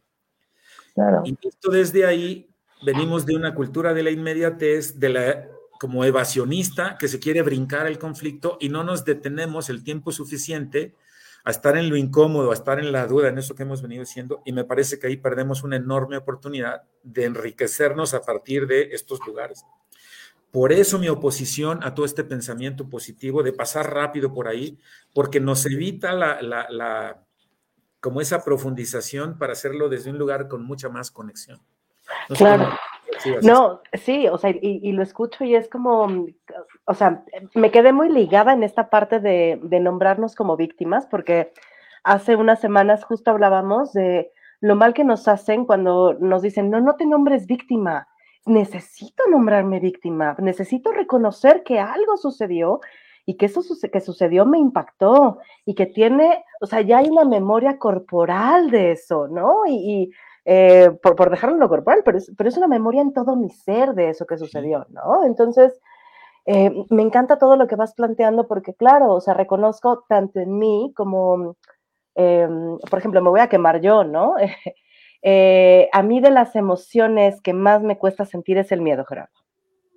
[1.26, 2.50] Y esto desde ahí
[2.84, 5.48] venimos de una cultura de la inmediatez, de la
[5.80, 10.96] como evasionista, que se quiere brincar el conflicto y no nos detenemos el tiempo suficiente
[11.44, 14.00] a estar en lo incómodo, a estar en la duda, en eso que hemos venido
[14.00, 18.90] diciendo, y me parece que ahí perdemos una enorme oportunidad de enriquecernos a partir de
[18.92, 19.64] estos lugares.
[20.52, 24.80] Por eso mi oposición a todo este pensamiento positivo de pasar rápido por ahí,
[25.14, 27.24] porque nos evita la, la,
[28.00, 31.60] como esa profundización para hacerlo desde un lugar con mucha más conexión.
[32.38, 32.70] claro.
[33.42, 36.28] no, sí, o sea, y, lo escucho y es como,
[36.86, 41.52] o sea, me quedé muy ligada en esta parte de, de nombrarnos como víctimas, porque
[42.04, 46.80] hace unas semanas justo hablábamos de lo mal que nos hacen cuando nos dicen, no,
[46.82, 48.08] no te nombres víctima,
[48.48, 52.80] necesito nombrarme víctima, necesito reconocer que algo sucedió
[53.26, 57.26] y que eso que sucedió me impactó y que tiene, o sea, ya hay una
[57.26, 59.64] memoria corporal de eso, ¿no?
[59.68, 60.12] Y,
[60.46, 63.50] eh, por, dejarlo en lo corporal, pero es, pero es, una memoria en todo mi
[63.50, 65.26] ser de eso que sucedió, ¿no?
[65.26, 65.78] Entonces,
[66.46, 70.58] eh, me encanta todo lo que vas planteando porque, claro, o sea, reconozco tanto en
[70.58, 71.58] mí como,
[72.16, 74.36] em, por ejemplo, me voy a quemar yo, ¿no?
[75.22, 79.34] Eh, a mí de las emociones que más me cuesta sentir es el miedo, Gerardo,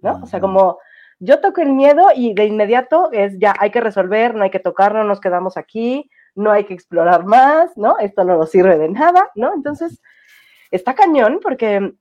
[0.03, 0.21] ¿no?
[0.23, 0.79] O sea, como
[1.19, 4.59] yo toco el miedo y de inmediato es ya, hay que resolver, no hay que
[4.59, 7.99] tocar, no nos quedamos aquí, no hay que explorar más, ¿no?
[7.99, 9.53] Esto no nos sirve de nada, ¿no?
[9.53, 10.01] Entonces,
[10.71, 11.93] está cañón porque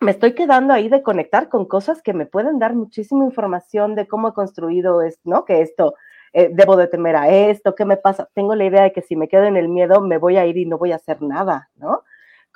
[0.00, 4.06] me estoy quedando ahí de conectar con cosas que me pueden dar muchísima información de
[4.06, 5.44] cómo he construido esto, ¿no?
[5.44, 5.94] Que esto,
[6.32, 8.28] eh, debo de temer a esto, ¿qué me pasa?
[8.34, 10.56] Tengo la idea de que si me quedo en el miedo me voy a ir
[10.56, 12.02] y no voy a hacer nada, ¿no?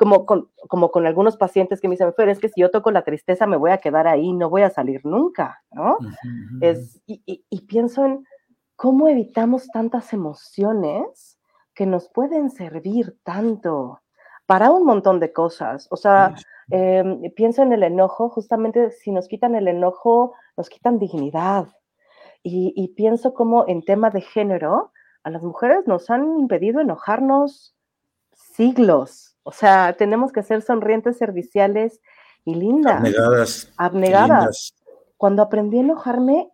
[0.00, 2.90] Como con, como con algunos pacientes que me dicen, pero es que si yo toco
[2.90, 5.98] la tristeza me voy a quedar ahí, no voy a salir nunca, ¿no?
[6.62, 8.24] Es, y, y, pienso en
[8.76, 11.38] cómo evitamos tantas emociones
[11.74, 14.00] que nos pueden servir tanto
[14.46, 15.86] para un montón de cosas.
[15.90, 16.34] O sea,
[16.70, 21.68] em, pienso en el enojo, justamente si nos quitan el enojo, nos quitan dignidad.
[22.42, 24.92] Y, y pienso como en tema de género,
[25.24, 27.76] a las mujeres nos han impedido enojarnos
[28.32, 32.00] siglos, o sea, tenemos que ser sonrientes, serviciales
[32.44, 32.96] y lindas.
[32.96, 33.72] Abnegadas.
[33.76, 34.74] Abnegadas.
[35.16, 36.50] Cuando aprendí a enojarme,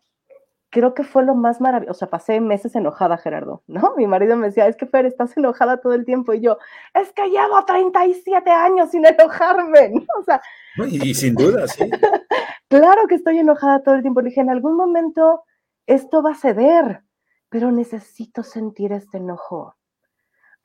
[0.70, 1.92] creo que fue lo más maravilloso.
[1.92, 3.94] O sea, pasé meses enojada, Gerardo, ¿no?
[3.96, 6.35] Mi marido me decía, es que Fer, estás enojada todo el tiempo.
[6.35, 6.59] Y yo,
[6.94, 10.05] es que llevo 37 años sin enojarme, ¿no?
[10.18, 10.40] O sea.
[10.87, 11.88] Y, sin duda, sí.
[12.68, 14.20] claro que estoy enojada todo el tiempo.
[14.20, 15.44] Le dije, en algún momento
[15.87, 17.03] esto va a ceder,
[17.49, 19.75] pero necesito sentir este enojo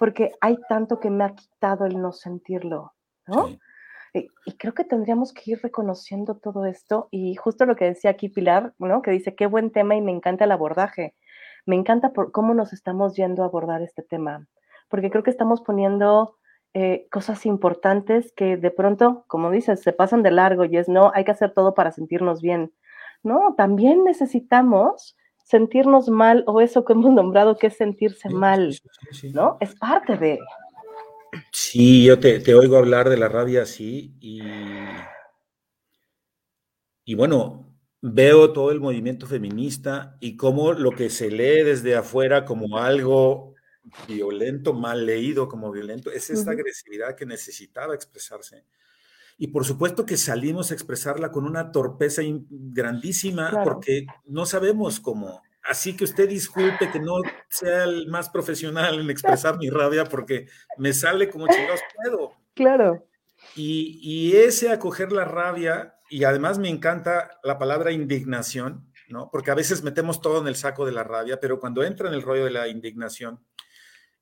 [0.01, 2.95] porque hay tanto que me ha quitado el no sentirlo,
[3.27, 3.49] ¿no?
[4.15, 8.27] Y, creo que tendríamos que ir reconociendo todo esto y justo lo que decía aquí
[8.27, 9.03] Pilar, ¿no?
[9.03, 11.13] Que dice, qué buen tema y me encanta el abordaje.
[11.67, 14.47] Me encanta por cómo nos estamos yendo a abordar este tema,
[14.89, 16.35] porque creo que estamos poniendo
[16.73, 21.11] eh, cosas importantes que de pronto, como dices, se pasan de largo y es, no,
[21.13, 22.73] hay que hacer todo para sentirnos bien.
[23.21, 25.15] No, también necesitamos
[25.51, 28.79] sentirnos mal o eso que hemos nombrado que es sentirse mal,
[29.33, 29.57] ¿no?
[29.59, 30.39] Es parte de...
[31.51, 34.41] Sí, yo te, te, oigo hablar de la rabia así y,
[37.05, 42.45] y bueno, veo todo el movimiento feminista y cómo lo que se lee desde afuera
[42.45, 43.55] como algo
[44.07, 48.65] violento, mal leído como violento, es esta agresividad que necesitaba expresarse.
[49.41, 55.41] Y por supuesto que salimos a expresarla con una torpeza grandísima porque no sabemos cómo.
[55.63, 57.15] Así que usted disculpe que no
[57.49, 60.45] sea el más profesional en expresar mi rabia porque
[60.77, 62.33] me sale como chingados puedo.
[62.53, 63.07] Claro.
[63.55, 69.31] Y, y ese acoger la rabia, y además me encanta la palabra indignación, ¿no?
[69.31, 72.13] Porque a veces metemos todo en el saco de la rabia, pero cuando entra en
[72.13, 73.43] el rollo de la indignación,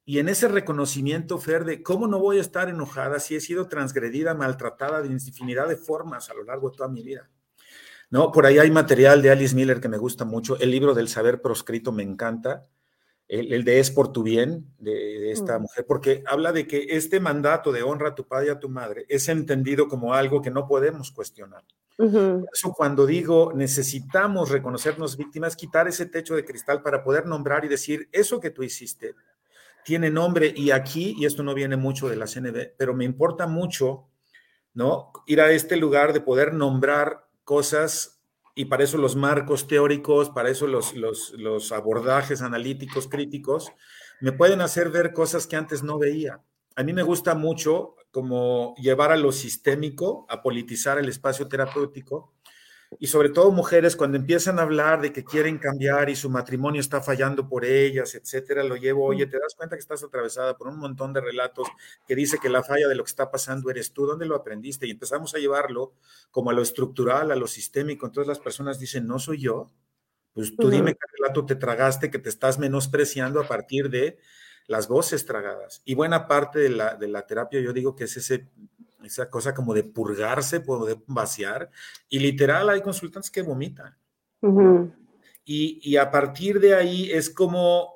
[0.05, 3.67] y en ese reconocimiento, Fer, de cómo no voy a estar enojada si he sido
[3.67, 7.29] transgredida, maltratada de infinidad de formas a lo largo de toda mi vida.
[8.09, 8.31] ¿No?
[8.31, 10.59] Por ahí hay material de Alice Miller que me gusta mucho.
[10.59, 12.65] El libro del saber proscrito me encanta.
[13.27, 17.71] El, de Es por tu bien, de, esta mujer, porque habla de que este mandato
[17.71, 20.67] de honra a tu padre y a tu madre es entendido como algo que no
[20.67, 21.63] podemos cuestionar.
[21.95, 27.65] Por eso cuando digo necesitamos reconocernos víctimas, quitar ese techo de cristal para poder nombrar
[27.65, 29.13] y decir, eso que tú hiciste
[29.83, 33.47] tiene nombre y aquí, y esto no viene mucho de la CNB, pero me importa
[33.47, 34.09] mucho,
[34.73, 35.11] ¿no?
[35.25, 38.21] Ir a este lugar de poder nombrar cosas
[38.55, 43.71] y para eso los marcos teóricos, para eso los, los, los abordajes analíticos, críticos,
[44.19, 46.43] me pueden hacer ver cosas que antes no veía.
[46.75, 52.33] A mí me gusta mucho como llevar a lo sistémico, a politizar el espacio terapéutico,
[52.97, 56.81] y sobre todo mujeres cuando empiezan a hablar de que quieren cambiar y su matrimonio
[56.81, 60.67] está fallando por ellas, etcétera, lo llevo, oye, ¿te das cuenta que estás atravesada por
[60.69, 61.67] un montón de relatos
[62.07, 64.07] que dice que la falla de lo que está pasando eres tú?
[64.07, 64.87] ¿Dónde lo aprendiste?
[64.87, 65.93] Y empezamos a llevarlo
[66.31, 68.07] como a lo estructural, a lo sistémico.
[68.07, 69.69] Entonces las personas dicen, no soy yo.
[70.33, 74.17] Pues tú dime qué relato te tragaste, que te estás menospreciando a partir de
[74.67, 75.81] las voces tragadas.
[75.85, 78.47] Y buena parte de la, de la terapia, yo digo que es ese
[79.03, 81.69] esa cosa como de purgarse, poder vaciar,
[82.09, 83.95] y literal hay consultantes que vomitan.
[85.45, 87.93] y, y, a partir de ahí es como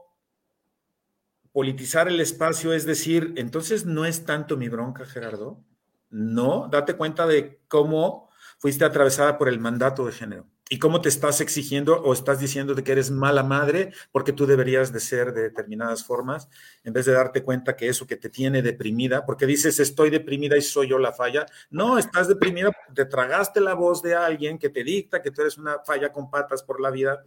[1.51, 5.63] politizar el espacio, es decir, entonces no es tanto mi bronca, Gerardo.
[6.09, 11.09] No, date cuenta de cómo fuiste atravesada por el mandato de género y cómo te
[11.09, 15.33] estás exigiendo o estás diciendo de que eres mala madre porque tú deberías de ser
[15.33, 16.49] de determinadas formas,
[16.83, 20.57] en vez de darte cuenta que eso que te tiene deprimida, porque dices estoy deprimida
[20.57, 21.45] y soy yo la falla.
[21.69, 25.57] No, estás deprimida te tragaste la voz de alguien que te dicta que tú eres
[25.57, 27.23] una falla con patas por la vida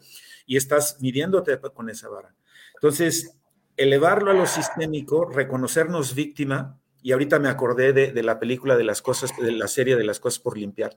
[0.46, 2.35] y estás midiéndote con esa vara.
[2.75, 3.37] Entonces,
[3.77, 9.01] elevarlo a lo sistémico, reconocernos víctima, y ahorita me acordé de, la película de las
[9.03, 10.96] cosas, de la serie de las cosas por limpiar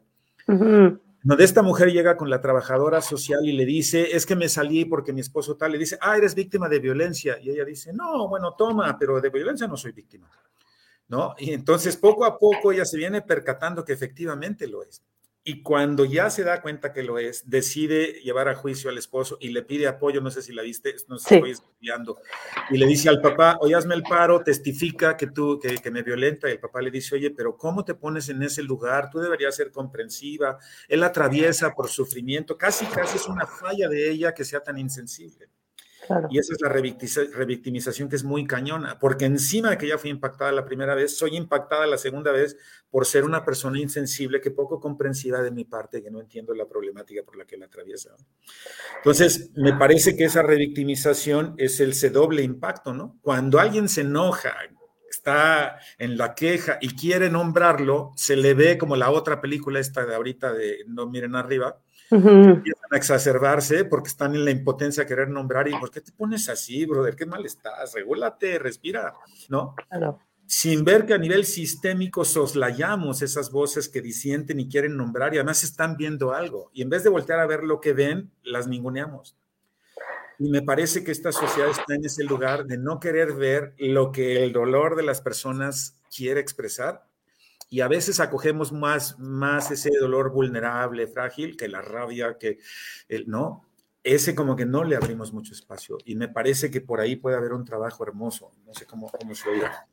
[1.22, 4.86] donde esta mujer llega con la trabajadora social y le dice, es que me salí
[4.86, 7.38] porque mi esposo tal, le dice, ah, eres víctima de violencia.
[7.42, 10.30] Y ella dice, no, bueno, toma, pero de violencia no soy víctima.
[11.10, 11.34] ¿No?
[11.40, 15.02] Y entonces poco a poco ella se viene percatando que efectivamente lo es.
[15.44, 19.38] Y cuando ya se da cuenta que lo es, decide llevar a juicio al esposo
[19.40, 22.20] y le pide apoyo, no sé si la viste, no sé si estoy estudiando,
[22.70, 26.04] y le dice al papá, oye, hazme el paro, testifica que tú, que, que, me
[26.04, 29.10] violenta, y el papá le dice, oye, pero ¿cómo te pones en ese lugar?
[29.10, 34.34] Tú deberías ser comprensiva, él atraviesa por sufrimiento, casi, casi es una falla de ella
[34.34, 35.50] que sea tan insensible.
[36.30, 40.10] Y esa es la revictimización que es muy cañona, porque encima de que ya fui
[40.10, 42.58] impactada la primera vez, soy impactada la segunda vez
[42.90, 46.68] por ser una persona insensible, que poco comprensiva de mi parte, que no entiendo la
[46.68, 48.16] problemática por la que la atraviesa.
[48.98, 53.18] Entonces, me parece que esa revictimización es el doble impacto, ¿no?
[53.22, 54.56] Cuando alguien se enoja,
[55.10, 60.06] está en la queja y quiere nombrarlo, se le ve como la otra película esta
[60.06, 61.80] de ahorita de No miren arriba,
[62.12, 66.12] empiezan a exacerbarse porque están en la impotencia de querer nombrar y ¿por qué te
[66.12, 67.16] pones así, brother?
[67.16, 67.94] ¿Qué mal estás?
[67.94, 69.14] Regúlate, respira,
[69.50, 69.76] ¿no?
[70.46, 75.38] Sin ver que a nivel sistémico soslayamos esas voces que disienten y quieren nombrar y
[75.38, 76.72] además están viendo algo.
[76.74, 79.38] Y en vez de voltear a ver lo que ven, las ninguneamos.
[80.40, 84.12] Y me parece que esta sociedad está en ese lugar de no querer ver lo
[84.12, 87.09] que el dolor de las personas quiere expresar
[87.70, 92.58] y a veces acogemos más, más ese dolor vulnerable, frágil, que la rabia, que,
[93.08, 93.66] el, ¿no?
[94.04, 97.36] ese como que no le abrimos mucho espacio y me parece que por ahí puede
[97.36, 99.88] haber un trabajo hermoso, no sé cómo, cómo se oiga.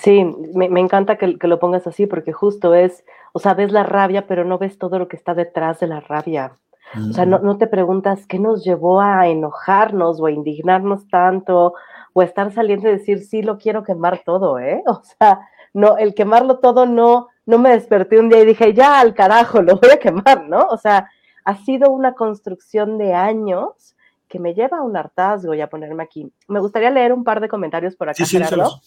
[0.00, 0.24] sí,
[0.54, 3.82] me, me encanta que, que, lo pongas así porque justo es, o sea, ves la
[3.82, 6.56] rabia, pero no ves todo lo que está detrás de la rabia.
[6.92, 11.74] O sea, no, no, te preguntas qué nos llevó a enojarnos o a indignarnos tanto
[12.12, 14.82] o a estar saliendo y decir, sí, lo quiero quemar todo, ¿eh?
[14.86, 15.38] O sea,
[15.72, 19.62] no, el quemarlo todo no, no me desperté un día y dije, ya al carajo,
[19.62, 20.66] lo voy a quemar, ¿no?
[20.70, 21.10] O sea,
[21.44, 23.96] ha sido una construcción de años
[24.28, 26.32] que me lleva a un hartazgo y a ponerme aquí.
[26.46, 28.80] Me gustaría leer un par de comentarios por acá, Gerardo.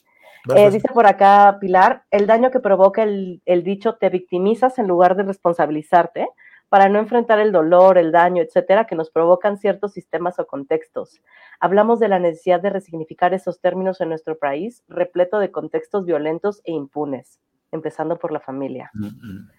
[0.55, 4.87] Eh, dice por acá Pilar, el daño que provoca el, el, dicho te victimizas en
[4.87, 6.27] lugar de responsabilizarte
[6.73, 11.21] para no enfrentar el dolor, el daño, etcétera, que nos provocan ciertos sistemas o contextos.
[11.59, 16.61] Hablamos de la necesidad de resignificar esos términos en nuestro país, repleto de contextos violentos
[16.63, 17.39] e impunes,
[17.71, 18.89] empezando por la familia.
[18.95, 19.51] Mm -hmm.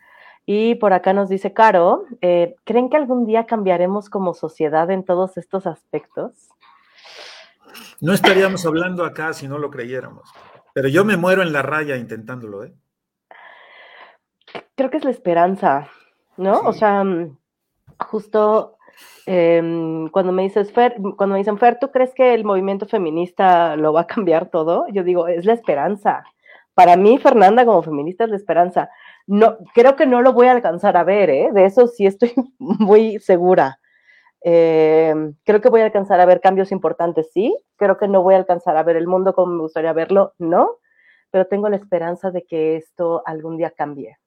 [0.45, 5.05] Y por acá nos dice Caro, eh, ¿creen que algún día cambiaremos como sociedad en
[5.05, 6.49] todos estos aspectos?
[8.01, 10.29] No estaríamos hablando acá si no lo creyéramos.
[10.75, 12.75] Pero yo me muero en la raya intentándolo, ¿eh?
[14.75, 15.89] Creo que es la esperanza,
[16.37, 16.61] ¿no?
[16.61, 16.67] Sí.
[16.67, 17.37] O sea, mm,
[18.11, 18.77] justo
[19.27, 23.77] eh, cuando me dices Fer, cuando me dicen Fer, ¿tú crees que el movimiento feminista
[23.77, 24.87] lo va a cambiar todo?
[24.89, 26.25] Yo digo, es la esperanza.
[26.75, 28.91] Para mí, Fernanda, como feminista, es la esperanza
[29.27, 31.51] no, creo que no lo voy a alcanzar a ver, ¿eh?
[31.53, 33.81] de eso sí estoy muy segura.
[34.43, 35.15] Eh,
[35.45, 37.57] creo que voy a alcanzar a ver cambios importantes, sí.
[37.77, 40.77] Creo que no voy a alcanzar a ver el mundo como me gustaría verlo, no.
[41.31, 44.19] Pero tengo la esperanza de que esto algún día cambie.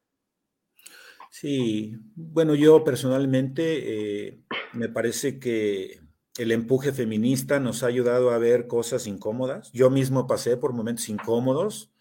[1.39, 4.41] Sí, bueno, yo personalmente eh,
[4.73, 6.01] me parece que
[6.35, 9.71] el empuje feminista nos ha ayudado a ver cosas incómodas.
[9.71, 11.91] Yo mismo pasé por momentos incómodos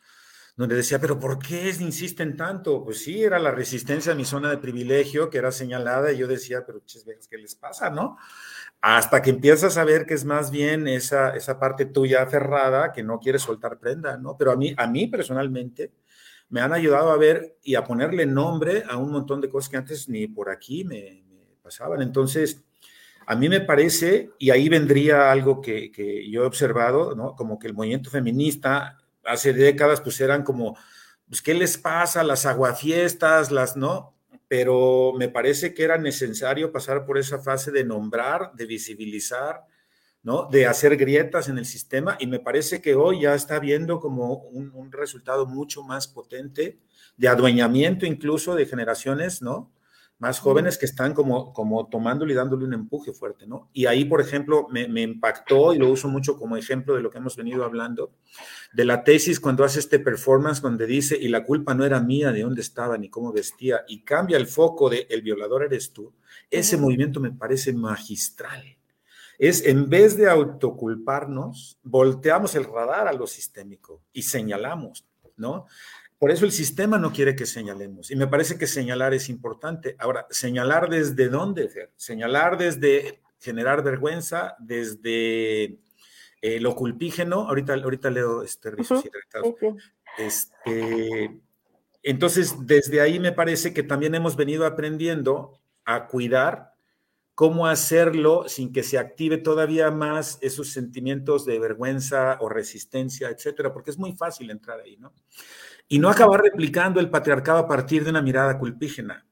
[0.57, 2.83] donde decía, pero ¿por qué insisten tanto?
[2.85, 6.27] Pues sí, era la resistencia a mi zona de privilegio que era señalada y yo
[6.29, 6.83] decía, pero
[7.31, 8.17] ¿qué les pasa, no?
[8.81, 13.03] Hasta que empiezas a ver que es más bien esa, esa parte tuya aferrada que
[13.03, 14.37] no quiere soltar prenda, ¿no?
[14.39, 15.93] Pero a mí, a mí personalmente
[16.49, 19.77] me han ayudado a ver y a ponerle nombre a un montón de cosas que
[19.77, 21.25] antes ni por aquí me,
[21.63, 22.01] pasaban.
[22.01, 22.63] Entonces,
[23.27, 27.35] a mí me parece, y ahí vendría algo que, que yo he observado, ¿no?
[27.35, 30.77] Como que el movimiento feminista hace décadas pues eran como,
[31.29, 32.23] pues, ¿qué les pasa?
[32.23, 34.15] Las aguafiestas, las, ¿no?
[34.49, 39.65] Pero me parece que era necesario pasar por esa fase de nombrar, de visibilizar,
[40.27, 40.49] ¿no?
[40.51, 44.35] De hacer grietas en el sistema y me parece que hoy ya está viendo como
[44.35, 46.81] un, un resultado mucho más potente
[47.17, 49.71] de adueñamiento incluso de generaciones, ¿no?
[50.19, 53.69] más jóvenes que están como, como tomándole y dándole un empuje fuerte, ¿no?
[53.75, 57.11] Y ahí, por ejemplo, me, me, impactó y lo uso mucho como ejemplo de lo
[57.11, 58.13] que hemos venido hablando,
[58.73, 62.33] de la tesis cuando hace este performance donde dice, y la culpa no era mía
[62.33, 66.15] de dónde estaba ni cómo vestía, y cambia el foco de el violador eres tú,
[66.51, 68.76] ese movimiento me parece magistral.
[69.39, 75.07] Es en vez de autoculparnos, volteamos el radar a lo sistémico y señalamos,
[75.37, 75.67] ¿no?
[76.19, 78.11] Por eso el sistema no quiere que señalemos.
[78.11, 79.97] Y me parece que señalar es importante.
[79.99, 81.93] Ahora, señalar desde dónde, Fer?
[81.97, 85.79] Señalar desde generar vergüenza, desde
[86.41, 87.49] eh, lo culpígeno.
[87.49, 89.77] Ahorita, ahorita leo este, uh -huh.
[90.17, 91.41] este,
[92.03, 96.76] entonces, desde ahí me parece que también hemos venido aprendiendo a cuidar
[97.37, 103.73] cómo hacerlo sin que se active todavía más esos sentimientos de vergüenza o resistencia, etcétera,
[103.73, 105.13] porque es muy fácil entrar ahí, ¿no?
[105.89, 109.27] y no acabar replicando el patriarcado a partir de una mirada culpígena,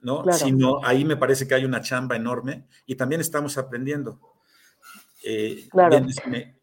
[0.00, 0.22] ¿no?
[0.22, 0.38] Claro.
[0.38, 4.20] Sino ahí me parece que hay una chamba enorme y también estamos aprendiendo.
[5.24, 5.90] Eh, claro.
[5.90, 6.56] Bien, me...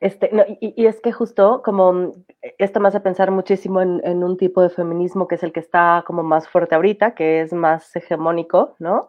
[0.00, 2.12] este, no, y, y, es que justo como
[2.58, 5.60] esto me hace pensar muchísimo en, en, un tipo de feminismo que es el que
[5.60, 9.08] está como más fuerte ahorita, que es más hegemónico, ¿no?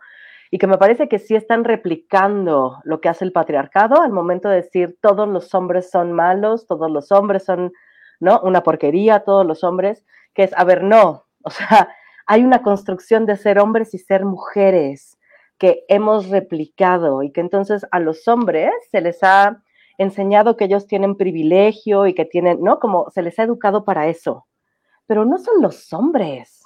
[0.51, 4.49] Y que me parece que sí están replicando lo que hace el patriarcado al momento
[4.49, 7.73] de decir todos los hombres son malos, todos los hombres son
[8.19, 8.39] ¿no?
[8.41, 11.89] Una porquería, todos los hombres, que es, a ver, no, o sea,
[12.25, 15.17] hay una construcción de ser hombres y ser mujeres
[15.57, 19.63] que hemos replicado y que entonces a los hombres se les ha
[19.97, 22.79] enseñado que ellos tienen privilegio y que tienen, ¿no?
[22.79, 24.45] Como se les ha educado para eso.
[25.07, 26.56] Pero no son los hombres,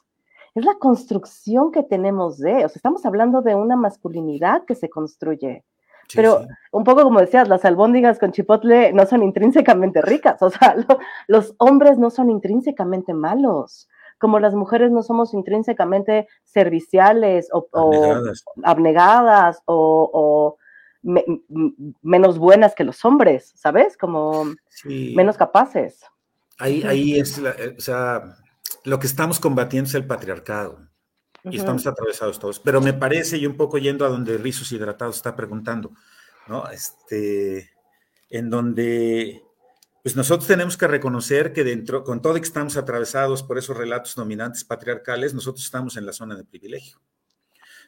[0.56, 4.90] es la construcción que tenemos de, o sea, estamos hablando de una masculinidad que se
[4.90, 5.64] construye.
[6.08, 6.48] Sí, Pero sí.
[6.72, 11.00] un poco como decías, las albóndigas con chipotle no son intrínsecamente ricas, o sea, lo,
[11.28, 13.88] los hombres no son intrínsecamente malos,
[14.18, 20.58] como las mujeres no somos intrínsecamente serviciales o abnegadas, o, abnegadas, o, o
[21.02, 21.24] me,
[22.02, 23.98] menos buenas que los hombres, ¿sabes?
[23.98, 25.14] Como sí.
[25.16, 26.04] menos capaces.
[26.60, 28.38] Ahí, ahí es, la, eh, o sea,
[28.84, 30.88] lo que estamos combatiendo es el patriarcado.
[31.44, 32.60] y estamos atravesados todos.
[32.60, 35.92] Pero me parece, y un poco yendo a donde Rizos Hidratados está preguntando,
[36.48, 36.70] ¿no?
[36.70, 37.72] Este,
[38.30, 39.44] en donde,
[40.04, 44.16] pues nosotros tenemos que reconocer que dentro, con todo que estamos atravesados por esos relatos
[44.16, 47.02] dominantes patriarcales, nosotros estamos en la zona de privilegio.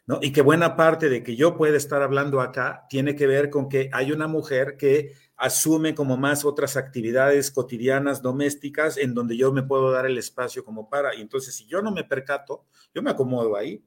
[0.06, 0.20] ¿No?
[0.22, 3.70] Y que buena parte de que yo pueda estar hablando acá tiene que ver con
[3.70, 5.14] que hay una mujer que
[5.44, 10.64] asume como más otras actividades cotidianas, domésticas, en donde yo me puedo dar el espacio
[10.64, 11.14] como para.
[11.16, 12.64] Y entonces, si yo no me percato,
[12.96, 13.84] yo me acomodo ahí.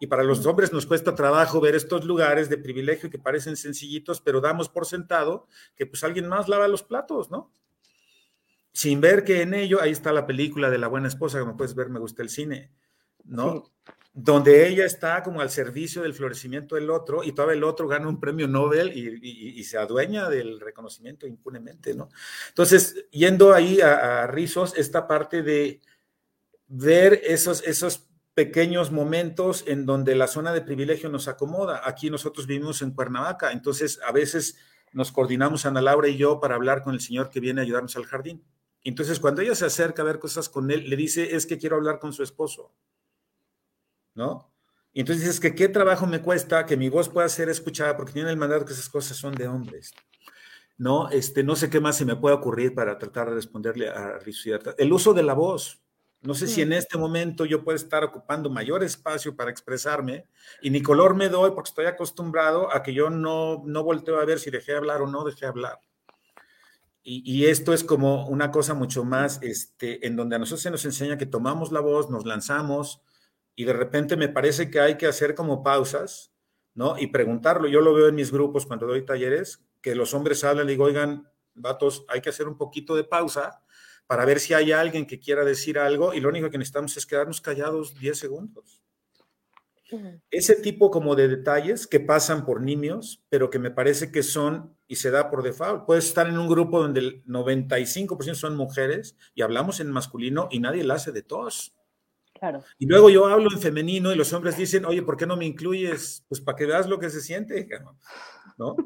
[0.00, 4.22] Y para los hombres nos cuesta trabajo ver estos lugares de privilegio que parecen sencillitos,
[4.22, 5.46] pero damos por sentado
[5.76, 7.52] que pues alguien más lava los platos, ¿no?
[8.72, 11.74] Sin ver que en ello, ahí está la película de la buena esposa, como puedes
[11.74, 12.72] ver, me gusta el cine,
[13.24, 13.70] ¿no?
[14.16, 18.08] Donde ella está como al servicio del florecimiento del otro y todavía el otro gana
[18.08, 22.08] un premio Nobel y, se adueña del reconocimiento impunemente, ¿no?
[22.48, 25.80] Entonces, yendo ahí a, Rizos, esta parte de
[26.68, 31.82] ver esos, esos pequeños momentos en donde la zona de privilegio nos acomoda.
[31.84, 34.56] Aquí nosotros vivimos en Cuernavaca, entonces a veces
[34.92, 37.96] nos coordinamos Ana Laura y yo para hablar con el señor que viene a ayudarnos
[37.96, 38.44] al jardín.
[38.84, 41.74] Entonces, cuando ella se acerca a ver cosas con él, le dice, es que quiero
[41.74, 42.72] hablar con su esposo.
[44.14, 44.50] ¿No?
[44.92, 48.12] Y entonces dices que qué trabajo me cuesta que mi voz pueda ser escuchada porque
[48.12, 49.92] tiene el mandato que esas cosas son de hombres.
[50.78, 54.18] No, este, no sé qué más se me puede ocurrir para tratar de responderle a
[54.18, 54.74] Rizuiata.
[54.78, 55.80] El uso de la voz.
[56.22, 60.26] No sé si en este momento yo puedo estar ocupando mayor espacio para expresarme
[60.62, 64.24] y ni color me doy porque estoy acostumbrado a que yo no, no volteo a
[64.24, 65.80] ver si dejé hablar o no dejé hablar.
[67.02, 70.70] Y, y, esto es como una cosa mucho más, este, en donde a nosotros se
[70.70, 73.02] nos enseña que tomamos la voz, nos lanzamos,
[73.56, 76.32] y de repente me parece que hay que hacer como pausas,
[76.74, 76.98] ¿no?
[76.98, 77.68] Y preguntarlo.
[77.68, 80.84] Yo lo veo en mis grupos cuando doy talleres, que los hombres hablan y digo,
[80.84, 83.62] oigan, vatos, hay que hacer un poquito de pausa
[84.06, 87.06] para ver si hay alguien que quiera decir algo y lo único que necesitamos es
[87.06, 88.82] quedarnos callados 10 segundos.
[90.30, 94.76] Ese tipo como de detalles que pasan por niños, pero que me parece que son
[94.88, 95.86] y se da por default.
[95.86, 100.58] Puedes estar en un grupo donde el 95% son mujeres y hablamos en masculino y
[100.58, 101.22] nadie la hace de
[102.78, 105.46] Y luego yo hablo en femenino y los hombres dicen, oye, ¿por qué no me
[105.46, 106.24] incluyes?
[106.28, 107.68] Pues para que veas lo que se siente,
[108.58, 108.76] ¿no?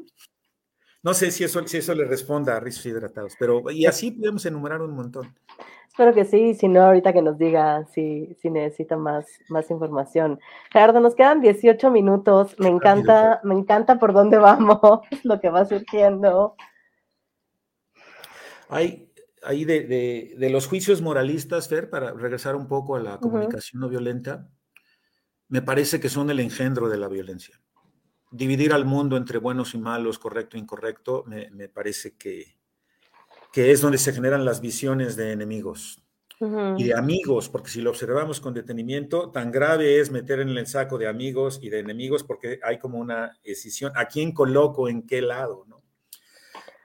[1.01, 4.45] No sé si eso, si eso le responda a rizos hidratados, pero y así podemos
[4.45, 5.33] enumerar un montón.
[5.87, 10.39] Espero que sí, si no, ahorita que nos diga si, si necesita más, más información.
[10.71, 14.79] Gerardo, nos quedan 18 minutos, me encanta, me encanta por dónde vamos,
[15.23, 16.55] lo que va surgiendo.
[18.69, 19.08] Hay,
[19.43, 24.49] ahí de, los juicios moralistas, Fer, para regresar un poco a la comunicación no violenta,
[25.47, 27.59] me parece que son el engendro de la violencia.
[28.31, 32.57] Dividir al mundo entre buenos y malos, correcto e incorrecto, me, parece que,
[33.51, 36.03] que, es donde se generan las visiones de enemigos
[36.77, 40.67] y de amigos, porque si lo observamos con detenimiento, tan grave es meter en el
[40.67, 45.05] saco de amigos y de enemigos porque hay como una decisión, ¿a quién coloco en
[45.05, 45.65] qué lado?
[45.67, 45.83] ¿no?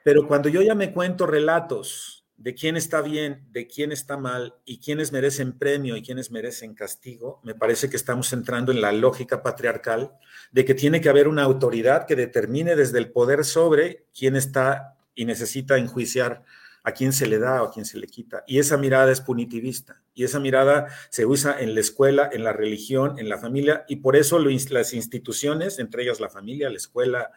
[0.03, 4.55] Pero cuando yo ya me cuento relatos de quién está bien, de quién está mal
[4.65, 8.93] y quiénes merecen premio y quiénes merecen castigo, me parece que estamos entrando en la
[8.93, 10.13] lógica patriarcal
[10.53, 14.97] de que tiene que haber una autoridad que determine desde el poder sobre quién está
[15.15, 16.43] y necesita enjuiciar
[16.85, 18.45] a quién se le da o a quién se le quita.
[18.47, 20.03] Y esa mirada es punitivista.
[20.13, 23.97] Y esa mirada se usa en la escuela, en la religión, en la familia, y
[23.97, 27.31] por eso las instituciones, entre ellas la familia, la escuela,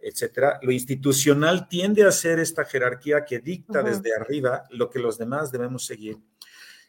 [0.00, 5.18] etcétera, lo institucional tiende a ser esta jerarquía que dicta desde arriba lo que los
[5.18, 6.18] demás debemos seguir.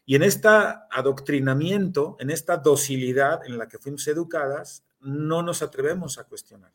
[0.05, 6.18] Y en este adoctrinamiento, en esta docilidad en la que fuimos educadas, no nos atrevemos
[6.18, 6.74] a cuestionar.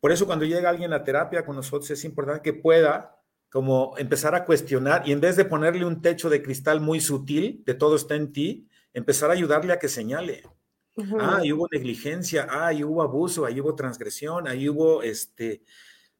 [0.00, 3.16] Por eso cuando llega alguien a terapia con nosotros es importante que pueda
[3.50, 7.62] como empezar a cuestionar y en vez de ponerle un techo de cristal muy sutil,
[7.64, 10.42] de todo está en ti, empezar a ayudarle a que señale.
[11.20, 15.62] Ah, ahí hubo negligencia, ah, ahí hubo abuso, ahí hubo transgresión, ahí hubo este,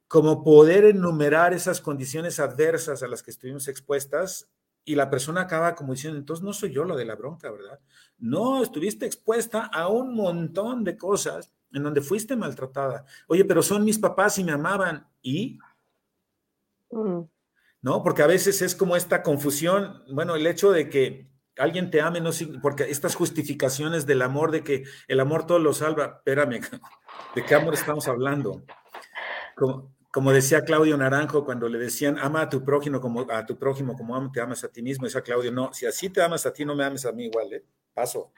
[0.06, 4.48] como poder enumerar esas condiciones adversas a las que estuvimos expuestas
[4.84, 7.78] y la persona acaba como diciendo, entonces no soy yo lo de la bronca, ¿verdad?
[8.18, 13.04] No, estuviste expuesta a un montón de cosas en donde fuiste maltratada.
[13.26, 15.06] Oye, pero son mis papás y me amaban.
[15.20, 15.58] ¿Y?
[16.90, 17.20] Mm.
[17.82, 18.02] ¿No?
[18.02, 21.28] Porque a veces es como esta confusión, bueno, el hecho de que
[21.58, 22.30] alguien te ame, no
[22.62, 26.60] porque estas justificaciones del amor, de que el amor todo lo salva, espérame,
[27.34, 28.62] ¿de qué amor estamos hablando?
[30.10, 33.96] Como, decía Claudio Naranjo cuando le decían, ama a tu prójimo como a tu prójimo
[33.96, 36.64] como te amas a ti mismo, decía Claudio, no, si así te amas a ti,
[36.64, 37.64] no me ames a mí igual, ¿eh?
[37.94, 38.32] Paso.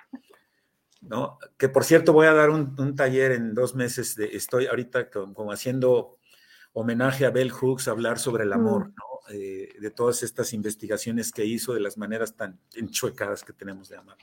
[1.03, 1.39] ¿No?
[1.57, 5.53] Que por cierto voy a dar un, taller en dos meses, de, estoy ahorita como,
[5.53, 6.19] haciendo
[6.73, 9.10] homenaje a Bell Hooks, hablar sobre el amor, ¿no?
[9.33, 13.97] Eh, de todas estas investigaciones que hizo, de las maneras tan enchuecadas que tenemos de
[13.97, 14.17] amar.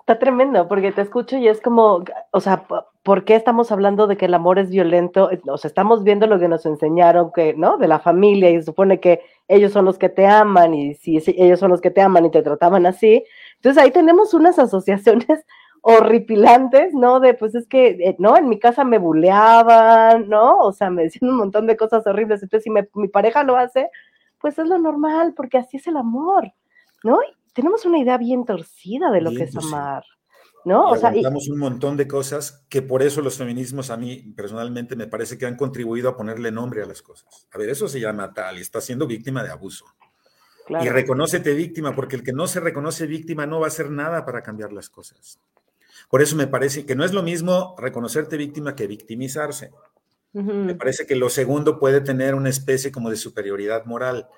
[0.00, 2.66] Está tremendo, porque te escucho y es como, o sea,
[3.02, 5.30] ¿por qué estamos hablando de que el amor es violento?
[5.46, 7.78] O sea, estamos viendo lo que nos enseñaron, que, ¿no?
[7.78, 11.22] De la familia y se supone que ellos son los que te aman y si,
[11.36, 13.24] ellos son los que te aman y te trataban así.
[13.56, 15.46] Entonces ahí tenemos unas asociaciones
[15.82, 17.20] horripilantes, ¿no?
[17.20, 18.36] De, pues es que, eh, ¿no?
[18.36, 20.58] En mi casa me buleaban, ¿no?
[20.58, 22.42] O sea, me decían un montón de cosas horribles.
[22.42, 23.90] Entonces, si mi pareja lo hace,
[24.38, 26.52] pues es lo normal, porque así es el amor,
[27.04, 27.18] ¿no?
[27.52, 30.04] tenemos una idea bien torcida de lo que es amar.
[30.64, 30.90] ¿No?
[30.90, 35.08] o sea, un montón de cosas que por eso los feminismos a mí personalmente me
[35.08, 37.48] parece que han contribuido a ponerle nombre a las cosas.
[37.52, 39.86] A ver, eso se llama tal y está siendo víctima de abuso.
[40.68, 44.24] Y reconócete víctima, porque el que no se reconoce víctima no va a hacer nada
[44.24, 45.40] para cambiar las cosas.
[46.12, 49.70] Por eso me parece que no es lo mismo reconocerte víctima que victimizarse.
[50.34, 54.28] Me parece que lo segundo puede tener una especie como de superioridad moral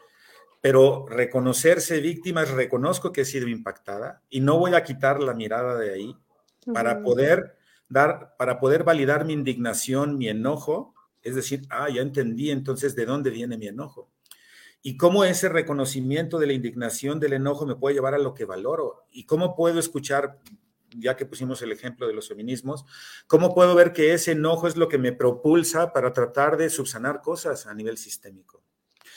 [0.64, 5.79] pero reconocerse víctima reconozco que he sido impactada y no voy a quitar la mirada
[5.79, 6.16] de ahí
[6.72, 7.59] para poder
[7.91, 13.05] dar, para poder validar mi indignación, mi enojo, es decir, ah, ya entendí entonces de
[13.05, 14.09] dónde viene mi enojo.
[14.81, 18.47] Y cómo ese reconocimiento de la indignación, del enojo, me puede llevar a lo que
[18.47, 19.05] valoro.
[19.11, 20.39] Y cómo puedo escuchar,
[20.97, 22.84] ya que pusimos el ejemplo de los feminismos,
[23.26, 27.20] cómo puedo ver que ese enojo es lo que me propulsa para tratar de subsanar
[27.20, 28.62] cosas a nivel sistémico.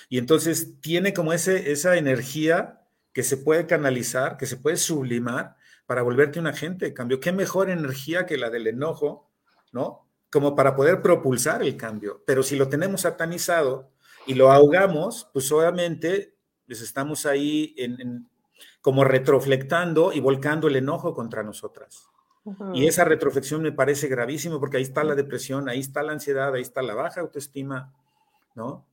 [0.09, 2.81] Y entonces tiene como ese, esa energía
[3.13, 7.19] que se puede canalizar, que se puede sublimar para volverte un agente de cambio.
[7.19, 9.31] ¿Qué mejor energía que la del enojo,
[9.71, 10.07] ¿no?
[10.29, 12.23] Como para poder propulsar el cambio.
[12.25, 13.91] Pero si lo tenemos satanizado
[14.27, 18.29] y lo ahogamos, pues obviamente pues estamos ahí en,
[18.87, 22.07] como retroflectando y volcando el enojo contra nosotras.
[22.73, 26.55] Y esa retroflexión me parece gravísimo porque ahí está la depresión, ahí está la ansiedad,
[26.55, 27.91] ahí está la baja autoestima,
[28.55, 28.85] ¿no?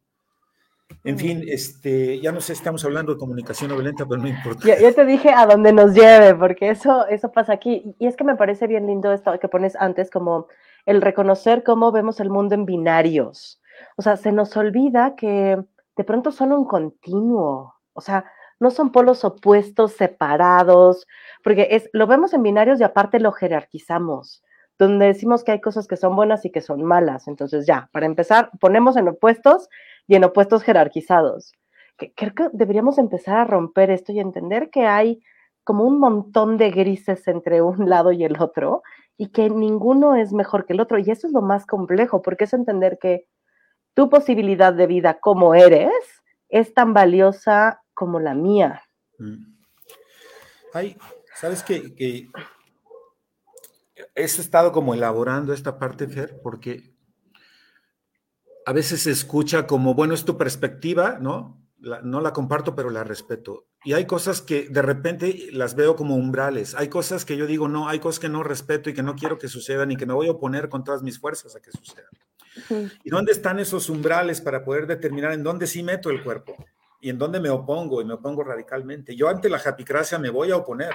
[1.05, 4.67] En fin, este, ya no sé, estamos hablando de comunicación no violenta, pero no importa.
[4.77, 7.95] Yo, te dije a dónde nos lleve, porque eso, eso pasa aquí.
[8.01, 10.49] Y es que me parece bien lindo esto que pones antes, como
[10.87, 13.61] el reconocer cómo vemos el mundo en binarios.
[13.95, 15.57] O sea, se nos olvida que
[15.97, 17.77] de pronto son un continuo.
[17.93, 18.25] O sea,
[18.61, 21.07] no son polos opuestos, separados,
[21.43, 24.43] porque es, lo vemos en binarios y aparte lo jerarquizamos
[24.79, 27.29] donde decimos que hay cosas que son buenas y que son malas.
[27.29, 29.69] Entonces, ya, para empezar, ponemos en opuestos
[30.07, 31.53] y en opuestos jerarquizados.
[31.97, 35.23] Creo que deberíamos empezar a romper esto y entender que hay
[35.63, 38.83] como un montón de grises entre un lado y el otro
[39.17, 40.99] y que ninguno es mejor que el otro.
[40.99, 43.27] Y eso es lo más complejo, porque es entender que
[43.95, 45.93] tu posibilidad de vida como eres
[46.49, 48.83] es tan valiosa como la mía.
[49.19, 49.55] Mm.
[50.73, 50.97] Ay,
[51.35, 51.95] ¿sabes qué?
[51.95, 52.29] Que
[54.15, 56.95] he estado como elaborando esta parte, Fer, porque
[58.67, 61.61] a veces se escucha como, bueno, es tu perspectiva, ¿no?
[62.03, 63.67] no la comparto, pero la respeto.
[63.85, 66.75] Y hay cosas que de repente las veo como umbrales.
[66.75, 69.39] Hay cosas que yo digo, no, hay cosas que no respeto y que no quiero
[69.39, 72.91] que sucedan y que me voy a oponer con todas mis fuerzas a que sucedan.
[73.05, 76.57] ¿Y dónde están esos umbrales para poder determinar en dónde sí meto el cuerpo
[77.05, 79.15] y en dónde me opongo y me opongo radicalmente?
[79.15, 80.95] Yo ante la japicracia me voy a oponer.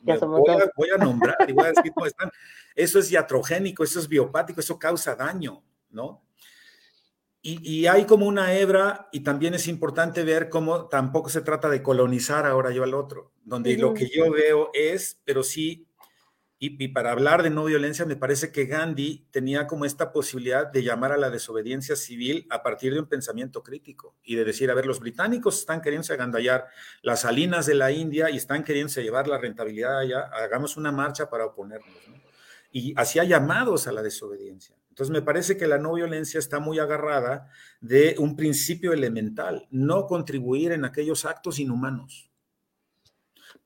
[0.00, 2.30] Voy a, voy, a, nombrar y voy a decir cómo están.
[2.76, 6.22] Eso es iatrogénico, eso es biopático, eso causa daño, ¿no?
[7.44, 11.82] Y, hay como una hebra, y también es importante ver cómo tampoco se trata de
[11.82, 15.88] colonizar ahora yo al otro, donde lo que yo veo es, pero sí,
[16.64, 20.84] y, para hablar de no violencia, me parece que Gandhi tenía como esta posibilidad de
[20.84, 24.74] llamar a la desobediencia civil a partir de un pensamiento crítico y de decir, a
[24.74, 26.68] ver, los británicos están queriendo agandallar
[27.02, 31.28] las salinas de la India y están queriendo llevar la rentabilidad allá, hagamos una marcha
[31.28, 31.96] para oponernos.
[32.70, 34.76] Y hacía llamados a la desobediencia.
[34.88, 37.50] Entonces me parece que la no violencia está muy agarrada
[37.80, 42.31] de un principio elemental, no contribuir en aquellos actos inhumanos.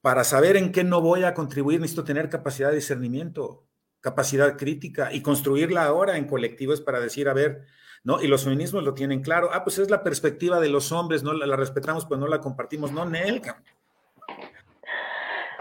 [0.06, 3.64] Para saber en qué no voy a contribuir necesito tener capacidad de discernimiento,
[4.00, 7.64] capacidad crítica y construirla ahora en colectivos para decir, a ver,
[8.04, 8.22] ¿no?
[8.22, 11.32] Y los feminismos lo tienen claro, ah, pues es la perspectiva de los hombres, no
[11.32, 13.42] la, respetamos, pero no la compartimos, no, Nel,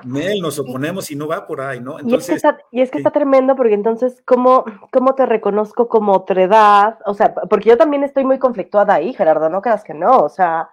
[0.04, 1.98] Nel, nos oponemos y no va por ahí, ¿no?
[1.98, 5.26] Entonces, y, es que está, y es que está tremendo porque entonces, ¿cómo, ¿cómo te
[5.26, 7.00] reconozco como otredad?
[7.08, 10.30] O sea, porque yo también estoy muy conflictuada ahí, Gerardo, no creas que no, o
[10.30, 10.70] sea,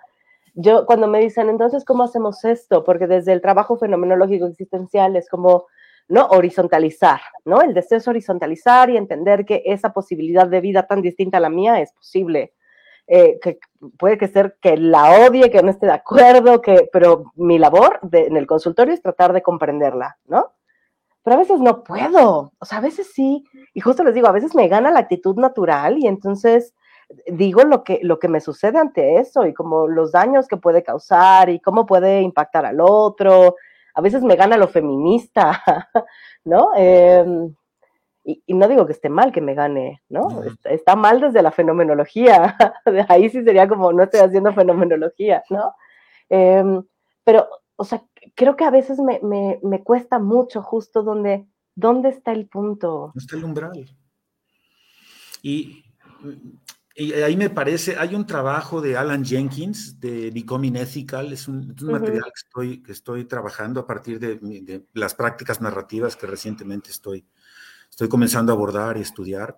[0.55, 2.85] yo cuando me dicen, entonces, ¿cómo hacemos esto?
[2.85, 5.67] Porque desde el trabajo fenomenológico existencial es como,
[6.09, 6.27] ¿no?
[6.27, 7.63] Horizontalizar, ¿no?
[7.63, 11.49] El deseo es horizontalizar y entender que esa posibilidad de vida tan distinta a la
[11.49, 12.53] mía es posible.
[13.09, 13.59] Eh, que
[13.99, 17.99] puede que ser que la odie, que no esté de acuerdo, que, pero mi labor
[18.13, 20.53] en el consultorio es tratar de comprenderla, ¿no?
[21.25, 23.45] Pero a veces no puedo, o sea, a veces sí,
[23.75, 26.75] y justo les digo, a veces me gana la actitud natural y entonces
[27.27, 30.83] digo lo que, lo que me sucede ante eso y como los daños que puede
[30.83, 33.57] causar y cómo puede impactar al otro.
[33.95, 35.63] a veces me gana lo feminista,
[36.45, 36.71] ¿no?
[36.77, 37.55] Em,
[38.25, 40.43] y, no digo que esté mal que me gane, ¿no?
[40.65, 42.57] Está, mal desde la fenomenología,
[43.09, 45.75] ahí sí sería como no estoy haciendo fenomenología, ¿no?
[46.29, 46.83] Em,
[47.25, 48.03] pero, o sea,
[48.35, 53.13] creo que a veces me, me, cuesta mucho justo donde, ¿dónde está el punto?
[53.17, 53.91] Está el umbral.
[55.43, 55.83] Y,
[56.95, 61.75] y, ahí me parece, hay un trabajo de Alan Jenkins de Becoming Ethical, es un,
[61.81, 66.91] material que estoy, que estoy trabajando a partir de, de, las prácticas narrativas que recientemente
[66.91, 67.25] estoy,
[67.91, 69.57] estoy comenzando a abordar y estudiar.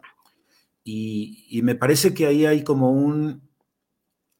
[0.84, 3.48] Y, y me parece que ahí hay como un,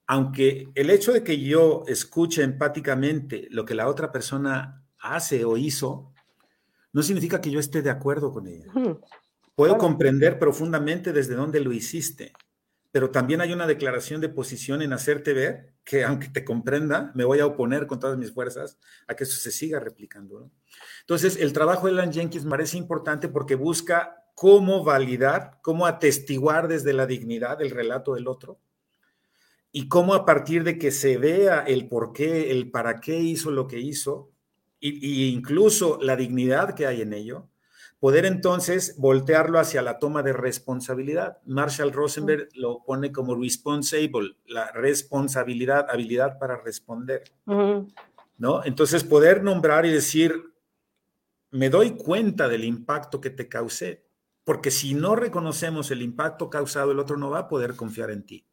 [0.07, 5.57] aunque el hecho de que yo escuche empáticamente lo que la otra persona hace o
[5.57, 6.13] hizo,
[6.93, 8.67] no significa que yo esté de acuerdo con ella.
[9.55, 12.33] Puedo comprender profundamente desde dónde lo hiciste,
[12.95, 17.25] pero también hay una declaración de posición en hacerte ver que aunque te comprenda, me
[17.25, 18.79] voy a oponer con todas mis fuerzas
[19.09, 20.49] a que eso se siga replicando.
[21.01, 26.69] Entonces, el trabajo de Alan Jenkins me parece importante porque busca cómo validar, cómo atestiguar
[26.69, 28.61] desde la dignidad el relato del otro
[29.73, 33.51] y cómo a partir de que se vea el por qué, el para qué hizo
[33.51, 34.31] lo que hizo,
[34.79, 37.49] y, incluso la dignidad que hay en ello,
[38.05, 41.39] poder entonces voltearlo hacia la toma de responsabilidad.
[41.47, 47.25] Marshall Rosenberg lo pone como responsible, la responsabilidad, habilidad para responder.
[47.47, 48.63] ¿No?
[48.63, 50.35] Entonces poder nombrar y decir,
[51.51, 54.05] me doy cuenta del impacto que te causé,
[54.45, 58.27] porque si no reconocemos el impacto causado, el otro no va a poder confiar en
[58.27, 58.45] ti.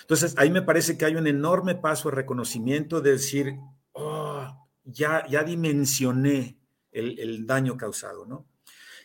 [0.00, 3.54] Entonces, ahí me parece que hay un enorme paso de reconocimiento de decir,
[3.92, 6.58] oh, ya, ya dimensioné
[6.92, 8.46] el, daño causado, ¿no?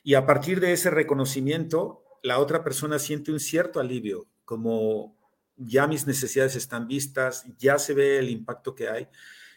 [0.04, 5.18] Y a partir de ese reconocimiento, la otra persona siente un cierto alivio, como
[5.58, 9.08] ya mis necesidades están vistas, ya se ve el impacto que hay.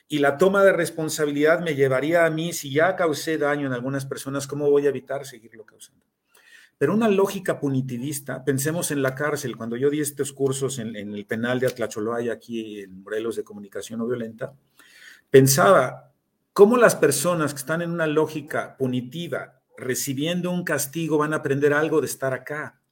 [0.09, 4.07] Y la toma de responsabilidad me llevaría a mí, si ya causé daño en algunas
[4.07, 6.05] personas, ¿cómo voy a evitar seguirlo causando?
[6.81, 11.27] Pero una lógica punitivista, pensemos en la cárcel, cuando yo di estos cursos en, el
[11.27, 14.55] penal de Atlacholoaya, aquí en Morelos de Comunicación No Violenta,
[15.29, 16.10] pensaba
[16.61, 21.73] cómo las personas que están en una lógica punitiva, recibiendo un castigo, van a aprender
[21.73, 22.83] algo de estar acá.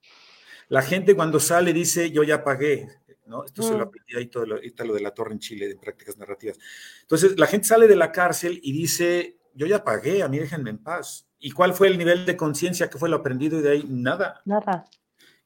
[0.71, 2.89] La gente cuando sale dice, yo ya pagué,
[3.27, 3.45] ¿no?
[3.45, 3.83] Esto se lo mm.
[3.83, 6.59] aprendí ahí todo lo, lo de la torre en Chile, de prácticas narrativas.
[7.03, 10.71] Entonces, la gente sale de la cárcel y dice, yo ya pagué, a mí déjenme
[10.71, 11.29] en paz.
[11.39, 13.85] ¿Y cuál fue el nivel de conciencia que fue lo aprendido y de ahí?
[13.87, 14.41] Nada.
[14.47, 14.87] Nada.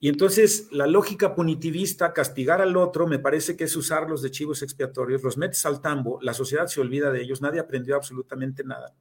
[0.03, 4.61] Y entonces la lógica punitivista, castigar al otro, me parece que es usarlos de chivos
[4.61, 8.97] expiatorios, los metes al tambo, la sociedad se olvida de ellos, nadie aprendió absolutamente nada.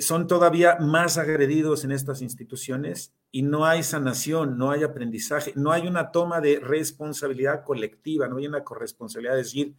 [0.00, 5.70] son todavía más agredidos en estas instituciones y no hay sanación, no hay aprendizaje, no
[5.70, 9.76] hay una toma de responsabilidad colectiva, no hay una corresponsabilidad de decir,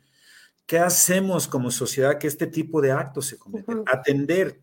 [0.66, 3.84] ¿qué hacemos como sociedad que este tipo de actos se cometen?
[3.86, 4.62] Atender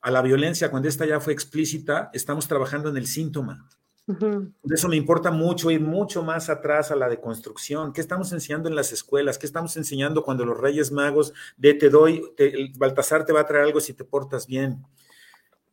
[0.00, 3.68] a la violencia, cuando esta ya fue explícita, estamos trabajando en el síntoma.
[4.08, 7.92] Por eso me importa mucho ir mucho más atrás a la deconstrucción.
[7.92, 9.36] ¿Qué estamos enseñando en las escuelas?
[9.38, 13.46] ¿Qué estamos enseñando cuando los Reyes Magos de te doy, el Baltasar te va a
[13.46, 14.82] traer algo si te portas bien?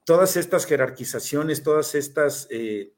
[0.03, 2.91] Todas estas jerarquizaciones, todas estas eh,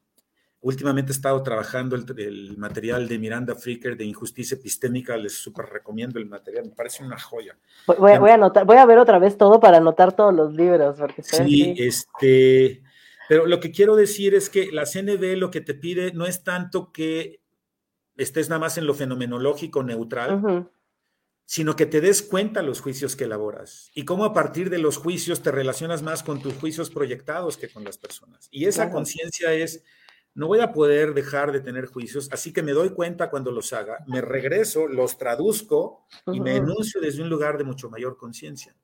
[0.59, 6.17] Últimamente he estado trabajando el, material de Miranda Fricker de Injusticia Epistémica, les súper recomiendo
[6.17, 7.55] el material, me parece una joya.
[7.85, 10.97] Voy, a, anotar, voy a ver otra vez todo para anotar todos los libros.
[10.97, 12.81] Porque sí, este,
[13.27, 16.43] pero lo que quiero decir es que la CNB lo que te pide no es
[16.43, 17.41] tanto que
[18.15, 20.69] estés nada más en lo fenomenológico neutral,
[21.45, 24.97] sino que te des cuenta los juicios que elaboras y cómo a partir de los
[24.97, 28.49] juicios te relacionas más con tus juicios proyectados que con las personas.
[28.51, 29.83] Y esa conciencia es
[30.33, 33.73] no voy a poder dejar de tener juicios, así que me doy cuenta cuando los
[33.73, 38.75] haga, me regreso, los traduzco y me enuncio desde un lugar de mucho mayor conciencia.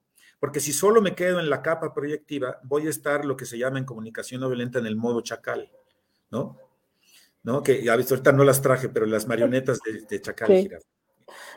[0.43, 3.57] Porque si solo me quedo en la capa proyectiva, voy a estar lo que se
[3.57, 5.71] llama en comunicación no violenta en el modo chacal,
[6.31, 6.57] ¿no?
[7.43, 7.63] ¿No?
[7.63, 9.79] Que ahorita no las traje, pero las marionetas
[10.09, 10.69] de, chacal sí.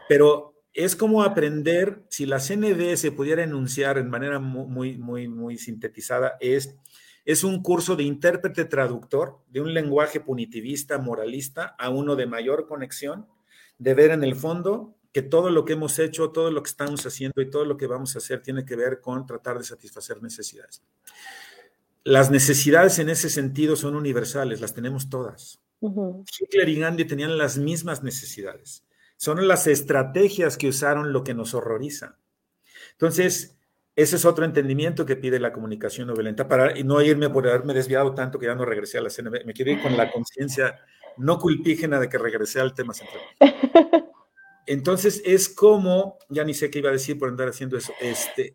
[0.09, 5.59] Pero es como aprender, si la CND se pudiera enunciar en manera muy, muy, muy
[5.59, 6.77] sintetizada, es
[7.25, 12.69] es un curso de intérprete traductor de un lenguaje punitivista, moralista, a uno de mayor
[12.69, 13.27] conexión,
[13.79, 17.07] de ver en el fondo que todo lo que hemos hecho, todo lo que estamos
[17.07, 20.23] haciendo y todo lo que vamos a hacer tiene que ver con tratar de satisfacer
[20.23, 20.83] necesidades.
[22.05, 25.59] Las necesidades en ese sentido son universales, las tenemos todas.
[25.81, 28.85] Hitler y Gandhi tenían las mismas necesidades.
[29.17, 32.19] Son las estrategias que usaron lo que nos horroriza.
[32.93, 33.57] Entonces,
[33.95, 37.73] ese es otro entendimiento que pide la comunicación no violenta para no irme por haberme
[37.73, 39.31] desviado tanto que ya no regresé a la escena.
[39.31, 40.79] Me quiero ir con la conciencia
[41.17, 43.23] no culpígena de que regresé al tema central.
[44.67, 48.55] Entonces es como, ya ni sé qué iba a decir por andar haciendo eso, este,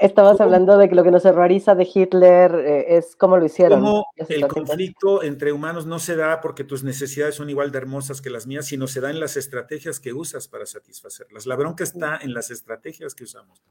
[0.00, 3.80] Estabas hablando de que lo que nos horroriza de Hitler eh, es cómo lo hicieron.
[3.80, 8.22] Cómo el conflicto entre humanos no se da porque tus necesidades son igual de hermosas
[8.22, 11.44] que las mías, sino se da en las estrategias que usas para satisfacerlas.
[11.44, 13.62] La bronca está en las estrategias que usamos.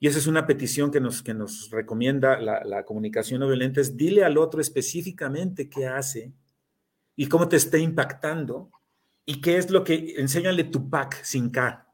[0.00, 3.80] Y esa es una petición que nos, que nos recomienda la, la comunicación no violenta,
[3.80, 6.32] es dile al otro específicamente qué hace
[7.14, 8.68] y cómo te está impactando
[9.24, 11.86] y qué es lo que, enséñale tu pack sin K.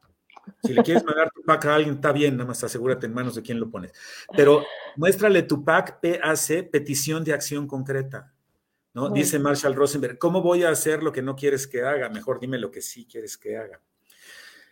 [0.63, 3.35] Si le quieres mandar tu pack a alguien, está bien, nada más asegúrate en manos
[3.35, 3.93] de quién lo pones.
[4.35, 4.63] Pero
[4.95, 8.33] muéstrale tu pack, PAC, petición de acción concreta.
[8.93, 9.09] ¿no?
[9.09, 12.09] Dice Marshall Rosenberg, ¿cómo voy a hacer lo que no quieres que haga?
[12.09, 13.79] Mejor dime lo que sí quieres que haga.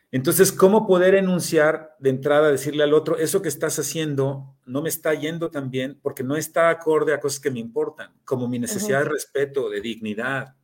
[0.10, 4.90] Entonces, ¿cómo poder enunciar de entrada, decirle al otro, eso que estás haciendo no me
[4.90, 8.58] está yendo tan bien porque no está acorde a cosas que me importan, como mi
[8.58, 10.56] necesidad de respeto, de dignidad,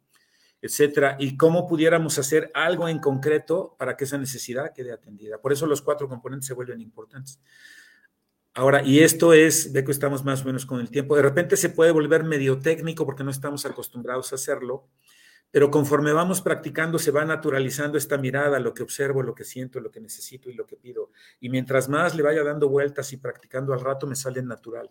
[0.64, 5.38] etcétera, y cómo pudiéramos hacer algo en concreto para que esa necesidad quede atendida.
[5.38, 7.42] Por eso los cuatro componentes se vuelven importantes.
[8.54, 11.58] Ahora, y esto es, ve que estamos más o menos con el tiempo, de repente
[11.58, 14.88] se puede volver medio técnico porque no estamos acostumbrados a hacerlo,
[15.52, 19.82] pero conforme vamos practicando se va naturalizando esta mirada, lo que observo, lo que siento,
[19.82, 21.12] lo que necesito y lo que pido.
[21.42, 24.90] Y mientras más le vaya dando vueltas y practicando al rato me sale natural,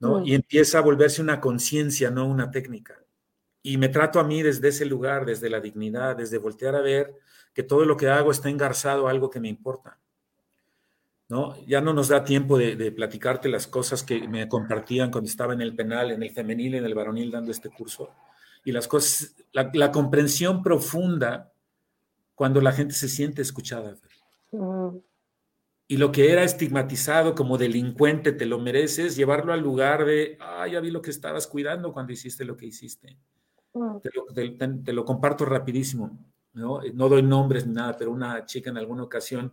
[0.00, 0.18] ¿no?
[0.18, 0.26] Mm.
[0.26, 3.03] Y empieza a volverse una conciencia, no una técnica
[3.66, 7.14] y me trato a mí desde ese lugar, desde la dignidad, desde voltear a ver
[7.54, 9.98] que todo lo que hago está engarzado a algo que me importa.
[11.30, 11.56] ¿no?
[11.66, 15.62] Ya no nos da tiempo de, platicarte las cosas que me compartían cuando estaba en
[15.62, 18.10] el penal, en el femenil, en el varonil dando este curso.
[18.66, 21.50] Y las cosas, la, comprensión profunda
[22.34, 23.96] cuando la gente se siente escuchada.
[25.88, 30.68] Y lo que era estigmatizado como delincuente, te lo mereces, llevarlo al lugar de, ah,
[30.68, 33.16] ya vi lo que estabas cuidando cuando hiciste lo que hiciste.
[34.84, 36.16] Te lo, comparto rapidísimo,
[36.52, 36.80] ¿no?
[36.92, 37.08] ¿no?
[37.08, 39.52] doy nombres ni nada, pero una chica en alguna ocasión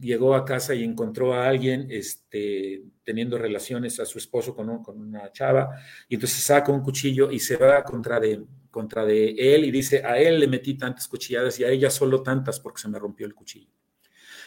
[0.00, 5.00] llegó a casa y encontró a alguien este, teniendo relaciones a su esposo con, con,
[5.00, 5.70] una chava,
[6.08, 10.04] y entonces saca un cuchillo y se va contra de, contra de él y dice,
[10.04, 13.26] a él le metí tantas cuchilladas y a ella solo tantas porque se me rompió
[13.26, 13.70] el cuchillo.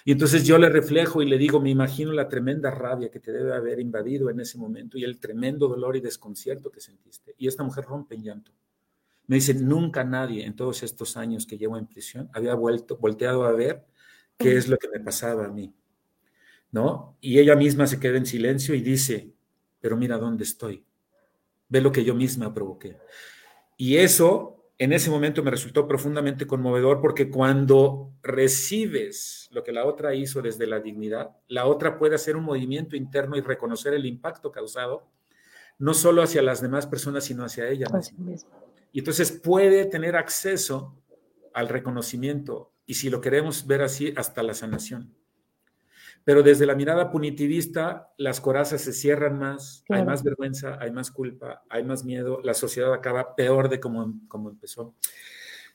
[0.05, 3.34] Y entonces yo le reflejo y le digo, me imagino la tremenda rabia que te
[3.34, 7.36] debe haber invadido en ese momento y el tremendo dolor y desconcierto que sentiste.
[7.38, 8.53] Y esta mujer rompe en llanto.
[9.28, 13.45] Me dice, nunca nadie en todos estos años que llevo en prisión había vuelto, volteado
[13.45, 13.86] a ver
[14.38, 15.73] qué es lo que me pasaba a mí.
[16.71, 17.17] ¿No?
[17.21, 19.34] Y ella misma se queda en silencio y dice,
[19.80, 20.86] pero mira dónde estoy.
[21.69, 22.97] Ve lo que yo misma provoqué.
[23.78, 29.86] Y eso en ese momento me resultó profundamente conmovedor porque cuando recibes lo que la
[29.86, 34.05] otra hizo desde la dignidad, la otra puede hacer un movimiento interno y reconocer el
[34.05, 35.07] impacto causado,
[35.80, 38.66] no solo hacia las demás personas, sino hacia ella misma.
[38.97, 40.95] Y entonces puede tener acceso
[41.53, 45.13] al reconocimiento y si lo queremos ver así, hasta la sanación.
[46.23, 51.11] Pero desde la mirada punitivista, las corazas se cierran más, hay más vergüenza, hay más
[51.11, 54.95] culpa, hay más miedo, la sociedad acaba peor de como, como empezó.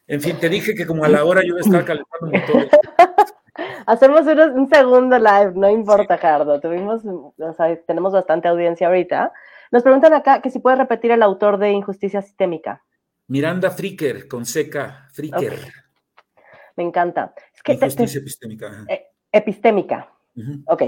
[0.08, 2.68] En fin, te dije que como a la hora yo estaba calentando un motor.
[3.86, 6.60] Hacemos un, segundo live, no importa, Jardo.
[6.60, 9.32] Tuvimos, o sea, tenemos bastante audiencia ahorita.
[9.70, 12.82] Nos preguntan acá que si puedes repetir el autor de Injusticia Sistémica.
[13.32, 15.54] Miranda Fricker, con seca, Fricker.
[16.76, 17.32] Me encanta.
[17.54, 18.84] Es que Injusticia epistémica.
[18.86, 20.12] Eh, epistémica.
[20.66, 20.82] Ok.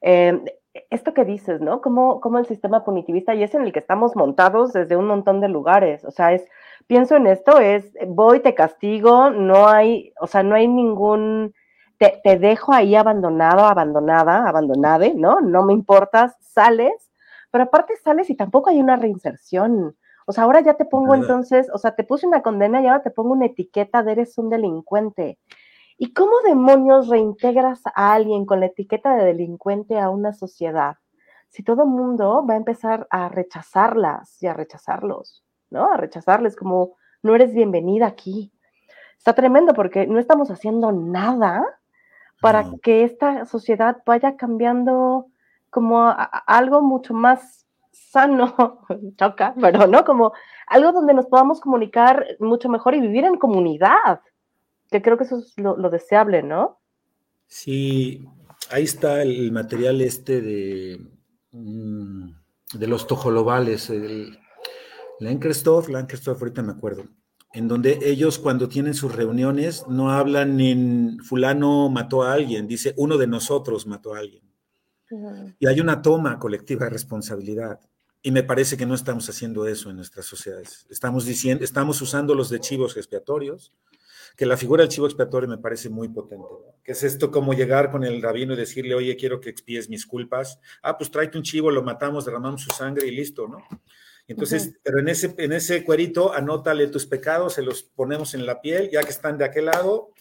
[0.00, 0.44] Em,
[0.88, 1.80] esto que dices, ¿no?
[1.80, 5.40] Como, como el sistema punitivista, y es en el que estamos montados desde un montón
[5.40, 6.04] de lugares.
[6.04, 6.46] O sea, es,
[6.86, 11.54] pienso en esto, es voy, te castigo, no hay, o sea, no hay ningún,
[11.98, 15.40] te, te dejo ahí abandonado, abandonada, abandonade, ¿no?
[15.40, 17.10] No me importas, sales,
[17.50, 19.96] pero aparte sales y tampoco hay una reinserción.
[20.30, 23.02] O sea, ahora ya te pongo entonces, o sea, te puse una condena y ahora
[23.02, 25.40] te pongo una etiqueta de eres un delincuente.
[25.98, 30.98] ¿Y cómo demonios reintegras a alguien con la etiqueta de delincuente a una sociedad?
[31.48, 35.90] Si todo el mundo va a empezar a rechazarlas y a rechazarlos, ¿no?
[35.90, 38.52] A rechazarles como, no eres bienvenida aquí.
[39.18, 41.66] Está tremendo porque no estamos haciendo nada
[42.40, 45.26] para que esta sociedad vaya cambiando
[45.70, 46.14] como
[46.46, 47.66] algo mucho más
[48.10, 48.84] sano,
[49.16, 50.32] choca, pero no, como
[50.66, 54.20] algo donde nos podamos comunicar mucho mejor y vivir en comunidad,
[54.90, 56.80] que creo que eso es lo, deseable, ¿no?
[57.46, 58.26] Sí,
[58.70, 61.00] ahí está el material este de,
[61.52, 62.30] mm,
[62.74, 64.38] de los tojolobales, el
[65.20, 67.04] Lankerstoff, Lankerstoff, ahorita me acuerdo,
[67.52, 72.94] en donde ellos cuando tienen sus reuniones no hablan en fulano mató a alguien, dice
[72.96, 74.50] uno de nosotros mató a alguien.
[75.58, 77.80] Y hay una toma colectiva de responsabilidad.
[78.22, 80.86] Y me parece que no estamos haciendo eso en nuestras sociedades.
[80.90, 83.72] Estamos diciendo, estamos usando los de chivos expiatorios,
[84.36, 86.44] que la figura del chivo expiatorio me parece muy potente.
[86.84, 90.06] Que es esto como llegar con el rabino y decirle, oye, quiero que expíes mis
[90.06, 90.60] culpas.
[90.82, 93.64] Ah, pues tráete un chivo, lo matamos, derramamos su sangre y listo, ¿no?
[94.28, 98.60] Entonces, pero en ese, en ese cuerito, anótale tus pecados, se los ponemos en la
[98.60, 100.12] piel, ya que están de aquel lado,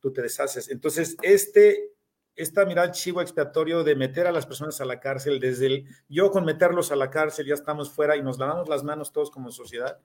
[0.00, 0.68] tú te deshaces.
[0.68, 1.93] Entonces, este,
[2.36, 6.30] esta mirada chivo expiatorio de meter a las personas a la cárcel, desde el yo
[6.30, 9.50] con meterlos a la cárcel ya estamos fuera y nos lavamos las manos todos como
[9.50, 9.98] sociedad,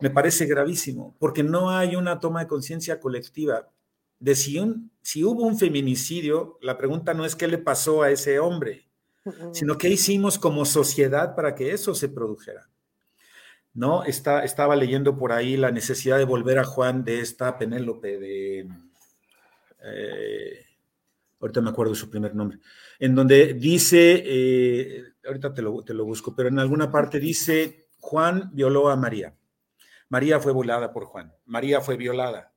[0.00, 3.68] me parece gravísimo, porque no hay una toma de conciencia colectiva.
[4.18, 8.10] De si, un, si hubo un feminicidio, la pregunta no es qué le pasó a
[8.10, 8.86] ese hombre,
[9.52, 12.68] sino qué hicimos como sociedad para que eso se produjera.
[13.72, 14.04] ¿no?
[14.04, 18.68] Está, estaba leyendo por ahí la necesidad de volver a Juan de esta Penélope, de...
[19.82, 20.66] Eh,
[21.40, 22.58] ahorita me acuerdo de su primer nombre,
[22.98, 27.88] en donde dice, eh, ahorita te lo, te lo busco, pero en alguna parte dice,
[27.98, 29.34] Juan violó a María.
[30.08, 31.32] María fue violada por Juan.
[31.46, 32.52] María fue violada.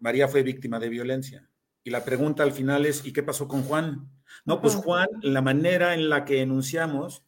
[0.00, 1.48] María fue víctima de violencia.
[1.84, 4.10] Y la pregunta al final es, ¿y qué pasó con Juan?
[4.44, 7.22] No, pues Juan, la manera en la que enunciamos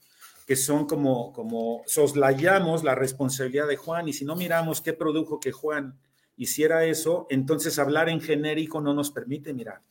[0.46, 5.38] que son como, como soslayamos la responsabilidad de Juan y si no miramos qué produjo
[5.38, 5.96] que Juan
[6.36, 9.82] hiciera eso, entonces hablar en genérico no nos permite mirar.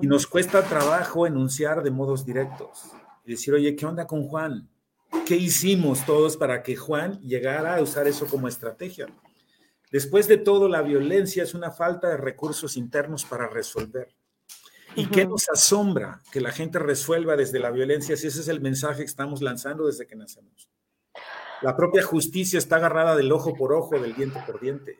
[0.00, 2.92] Y nos cuesta trabajo enunciar de modos directos
[3.24, 4.68] y decir, oye, ¿qué onda con Juan?
[5.26, 9.06] ¿Qué hicimos todos para que Juan llegara a usar eso como estrategia?
[9.90, 14.08] Después de todo, la violencia es una falta de recursos internos para resolver.
[14.96, 18.60] ¿Y qué nos asombra que la gente resuelva desde la violencia si ese es el
[18.60, 20.68] mensaje que estamos lanzando desde que nacemos?
[21.62, 24.98] La propia justicia está agarrada del ojo por ojo, del diente por diente.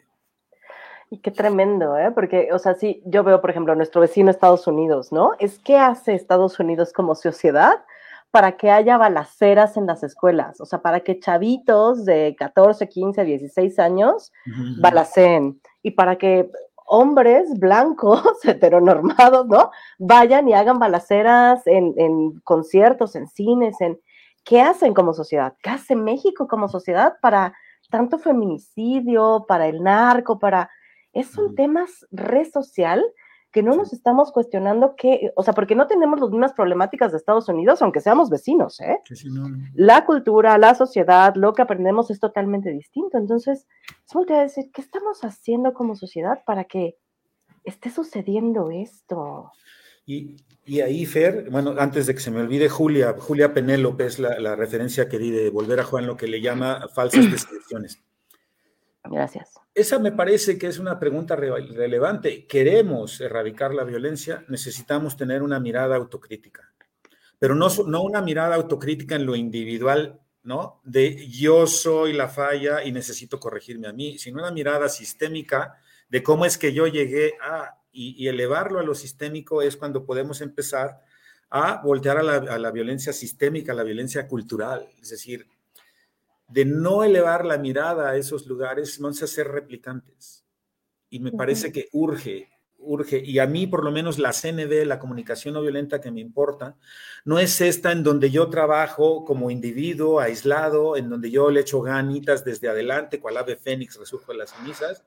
[1.11, 2.11] Y qué tremendo, ¿eh?
[2.11, 5.33] Porque, o sea, sí, yo veo, por ejemplo, nuestro vecino Estados Unidos, ¿no?
[5.39, 7.85] Es qué hace Estados Unidos como sociedad
[8.31, 13.25] para que haya balaceras en las escuelas, o sea, para que chavitos de 14, 15,
[13.25, 14.33] 16 años
[14.81, 16.51] balaceen y para que
[16.87, 19.71] hombres blancos, heteronormados, ¿no?
[19.99, 24.01] Vayan y hagan balaceras en, en, conciertos, en cines, en...
[24.45, 25.55] ¿Qué hacen como sociedad?
[25.63, 27.55] ¿Qué hace México como sociedad para
[27.89, 30.71] tanto feminicidio, para el narco, para...
[31.15, 33.03] Es un tema red social
[33.55, 37.19] que no nos estamos cuestionando que, o sea, porque no tenemos las mismas problemáticas de
[37.19, 38.99] Estados Unidos, aunque seamos vecinos, ¿eh?
[39.75, 43.17] La cultura, la sociedad, lo que aprendemos es totalmente distinto.
[43.17, 46.97] Entonces, es a decir, ¿qué estamos haciendo como sociedad para que
[47.63, 49.53] esté sucediendo esto?
[50.05, 50.35] Y,
[50.65, 54.41] y, ahí, Fer, bueno, antes de que se me olvide, Julia, Julia Penélope es la,
[54.41, 58.03] la referencia que di de volver a Juan, lo que le llama falsas descripciones.
[59.05, 59.55] Gracias.
[59.75, 62.47] Esa me parece que es una pregunta relevante.
[62.47, 64.45] ¿Queremos erradicar la violencia?
[64.49, 66.73] Necesitamos tener una mirada autocrítica,
[67.39, 70.81] pero no, no una mirada autocrítica en lo individual, ¿no?
[70.85, 75.77] De yo soy la falla y necesito corregirme a mí, sino una mirada sistémica
[76.09, 80.41] de cómo es que yo llegué a, y, elevarlo a lo sistémico es cuando podemos
[80.41, 81.01] empezar
[81.51, 85.47] a voltear a la, a la violencia sistémica, a la violencia cultural, es decir,
[86.49, 90.45] de no elevar la mirada a esos lugares, vamos a ser replicantes.
[91.09, 94.99] Y me parece que urge, urge, y a mí por lo menos la CNV, la
[94.99, 96.77] comunicación no violenta que me importa,
[97.25, 101.81] no es esta en donde yo trabajo como individuo, aislado, en donde yo le echo
[101.81, 105.05] ganitas desde adelante, cual ave fénix resurjo de las cenizas,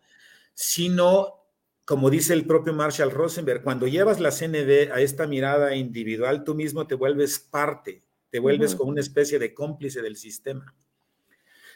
[0.54, 1.46] sino,
[1.86, 6.56] como dice el propio Marshall Rosenberg, cuando llevas la CNV a esta mirada individual, tú
[6.56, 10.76] mismo te vuelves parte, te vuelves como una especie de cómplice del sistema.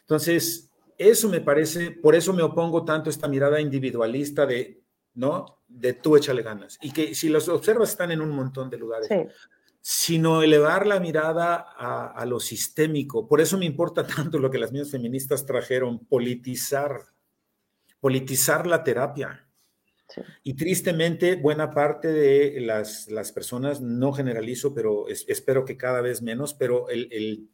[0.01, 4.81] Entonces, eso me parece, por eso me opongo tanto a esta mirada individualista de,
[5.15, 5.63] ¿no?
[5.67, 6.77] De tú échale ganas.
[6.81, 9.09] Y que si los observas están en un montón de lugares.
[9.83, 13.27] Sino elevar la mirada a, lo sistémico.
[13.27, 17.01] Por eso me importa tanto lo que las mismas feministas trajeron, politizar,
[17.99, 19.47] politizar la terapia.
[20.43, 26.21] Y tristemente, buena parte de las, las, personas, no generalizo, pero espero que cada vez
[26.21, 27.49] menos, pero el, el,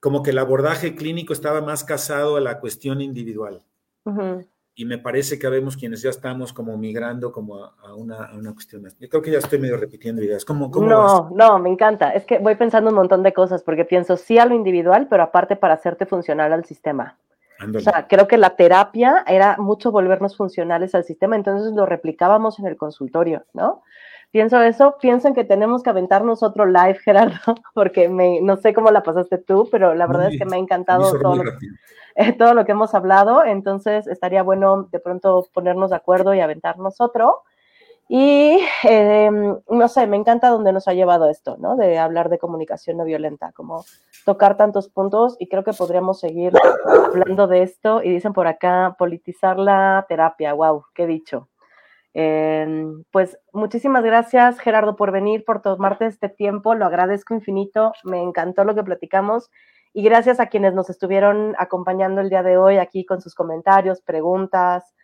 [0.00, 3.62] como que el abordaje clínico estaba más casado a la cuestión individual.
[4.74, 8.86] Y me parece que vemos quienes ya estamos como migrando como a, una, cuestión.
[8.98, 10.44] Yo creo que ya estoy medio repitiendo ideas.
[10.44, 12.10] ¿Cómo, cómo no, no, me encanta.
[12.10, 15.24] Es que voy pensando un montón de cosas porque pienso sí a lo individual, pero
[15.24, 17.18] aparte para hacerte funcional al sistema.
[17.74, 22.60] O sea, creo que la terapia era mucho volvernos funcionales al sistema, entonces lo replicábamos
[22.60, 23.82] en el consultorio, ¿no?
[24.30, 28.74] Pienso eso, pienso en que tenemos que aventarnos otro live, Gerardo, porque me, no sé
[28.74, 31.44] cómo la pasaste tú, pero la verdad es que me ha encantado todo lo,
[32.16, 36.40] eh, todo lo, que hemos hablado, entonces estaría bueno de pronto ponernos de acuerdo y
[36.40, 37.42] aventarnos otro.
[38.10, 41.76] Y em, no sé, me encanta donde nos ha llevado esto, ¿no?
[41.76, 43.84] De hablar de comunicación no violenta, como
[44.24, 46.54] tocar tantos puntos y creo que podríamos seguir
[46.86, 48.02] hablando de esto.
[48.02, 51.48] Y dicen por acá, politizar la terapia, wow, qué dicho.
[52.14, 56.74] Em, pues muchísimas gracias, Gerardo, por venir, por tomarte este tiempo.
[56.74, 57.92] Lo agradezco infinito.
[58.04, 59.50] Me encantó lo que platicamos.
[59.92, 64.02] Y gracias a quienes nos estuvieron acompañando el día de hoy aquí con sus comentarios,
[64.02, 64.94] preguntas,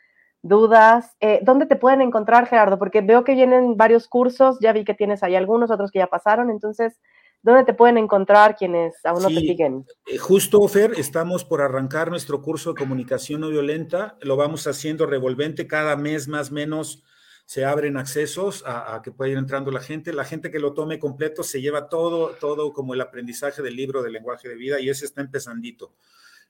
[0.42, 1.16] dudas.
[1.20, 2.78] Eh, ¿Dónde te pueden encontrar, Gerardo?
[2.78, 6.06] Porque veo que vienen varios cursos, ya vi que tienes ahí algunos, otros que ya
[6.06, 7.00] pasaron, entonces,
[7.44, 9.86] ¿dónde te pueden encontrar quienes aún no te siguen?
[10.06, 15.06] Eh, justo, Fer, estamos por arrancar nuestro curso de comunicación no violenta, lo vamos haciendo
[15.06, 17.04] revolvente cada mes más o menos
[17.46, 20.12] se abren accesos a, que pueda ir entrando la gente.
[20.12, 24.02] La gente que lo tome completo se lleva todo, todo como el aprendizaje del libro
[24.02, 25.92] de lenguaje de vida y ese está empezandito.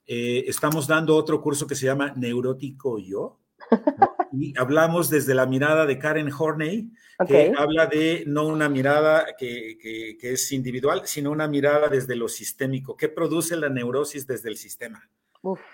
[0.07, 3.41] Eh, estamos dando otro curso que se llama Neurótico Yo,
[4.39, 6.91] y hablamos desde la mirada de Karen Horney,
[7.27, 12.29] que habla de no una mirada que, que, es individual, sino una mirada desde lo
[12.29, 12.97] sistémico.
[12.97, 15.09] ¿Qué produce la neurosis desde el sistema?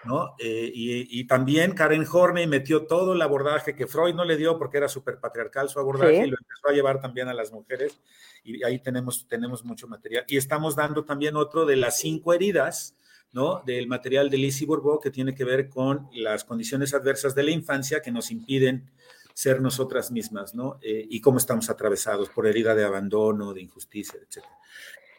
[0.05, 0.35] ¿no?
[0.39, 4.59] Eh, y, y, también Karen Horney metió todo el abordaje que Freud no le dio
[4.59, 8.01] porque era súper patriarcal su abordaje y lo empezó a llevar también a las mujeres.
[8.43, 10.25] Y ahí tenemos, tenemos mucho material.
[10.27, 12.97] Y estamos dando también otro de las cinco heridas
[13.33, 13.63] ¿no?
[13.65, 17.51] Del material de Lizzie Bourbeau que tiene que ver con las condiciones adversas de la
[17.51, 18.91] infancia que nos impiden
[19.35, 20.79] ser nosotras mismas, ¿no?
[20.83, 24.45] Eh, y cómo estamos atravesados por herida de abandono, de injusticia, etc.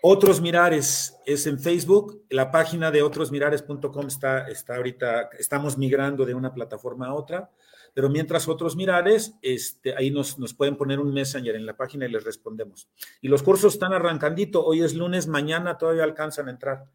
[0.03, 6.33] Otros Mirares es en Facebook, la página de otrosmirares.com está, está ahorita, estamos migrando de
[6.33, 7.51] una plataforma a otra,
[7.93, 12.05] pero mientras Otros Mirares, este, ahí nos, nos pueden poner un messenger en la página
[12.05, 12.87] y les respondemos.
[13.21, 16.85] Y los cursos están arrancandito, hoy es lunes, mañana todavía alcanzan a entrar.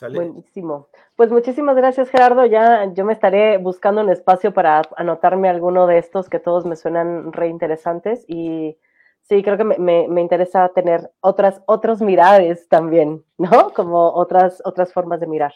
[0.00, 0.88] Buenísimo.
[1.16, 2.46] Pues muchísimas gracias, Gerardo.
[2.46, 6.76] Ya yo me estaré buscando un espacio para anotarme alguno de estos que todos me
[6.76, 8.78] suenan reinteresantes y
[9.22, 13.70] sí, creo que me, me, interesa tener otras, otros mirares también, ¿no?
[13.74, 15.54] Como otras, otras formas de mirar.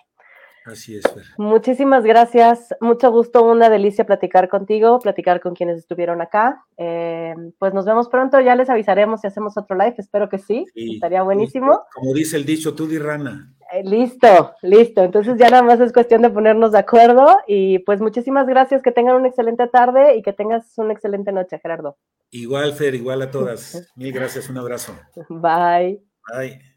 [0.65, 1.03] Así es.
[1.39, 2.75] Muchísimas gracias.
[2.81, 6.65] Mucho gusto, una delicia platicar contigo, platicar con quienes estuvieron acá.
[6.77, 10.65] Eh, pues nos vemos pronto, ya les avisaremos si hacemos otro live, espero que sí,
[10.75, 11.83] estaría buenísimo.
[11.93, 13.55] Como dice el dicho, tú di rana.
[13.73, 15.03] Eh, listo, listo.
[15.03, 18.93] Entonces ya nada más es cuestión de ponernos de acuerdo y pues muchísimas gracias, que
[18.93, 21.97] tengan una excelente tarde y que tengas una excelente noche, Gerardo.
[22.31, 23.91] Igual, Fer, igual a todas.
[23.97, 24.95] Mil gracias, un abrazo.
[25.29, 26.03] Bye.
[26.33, 26.72] Bye.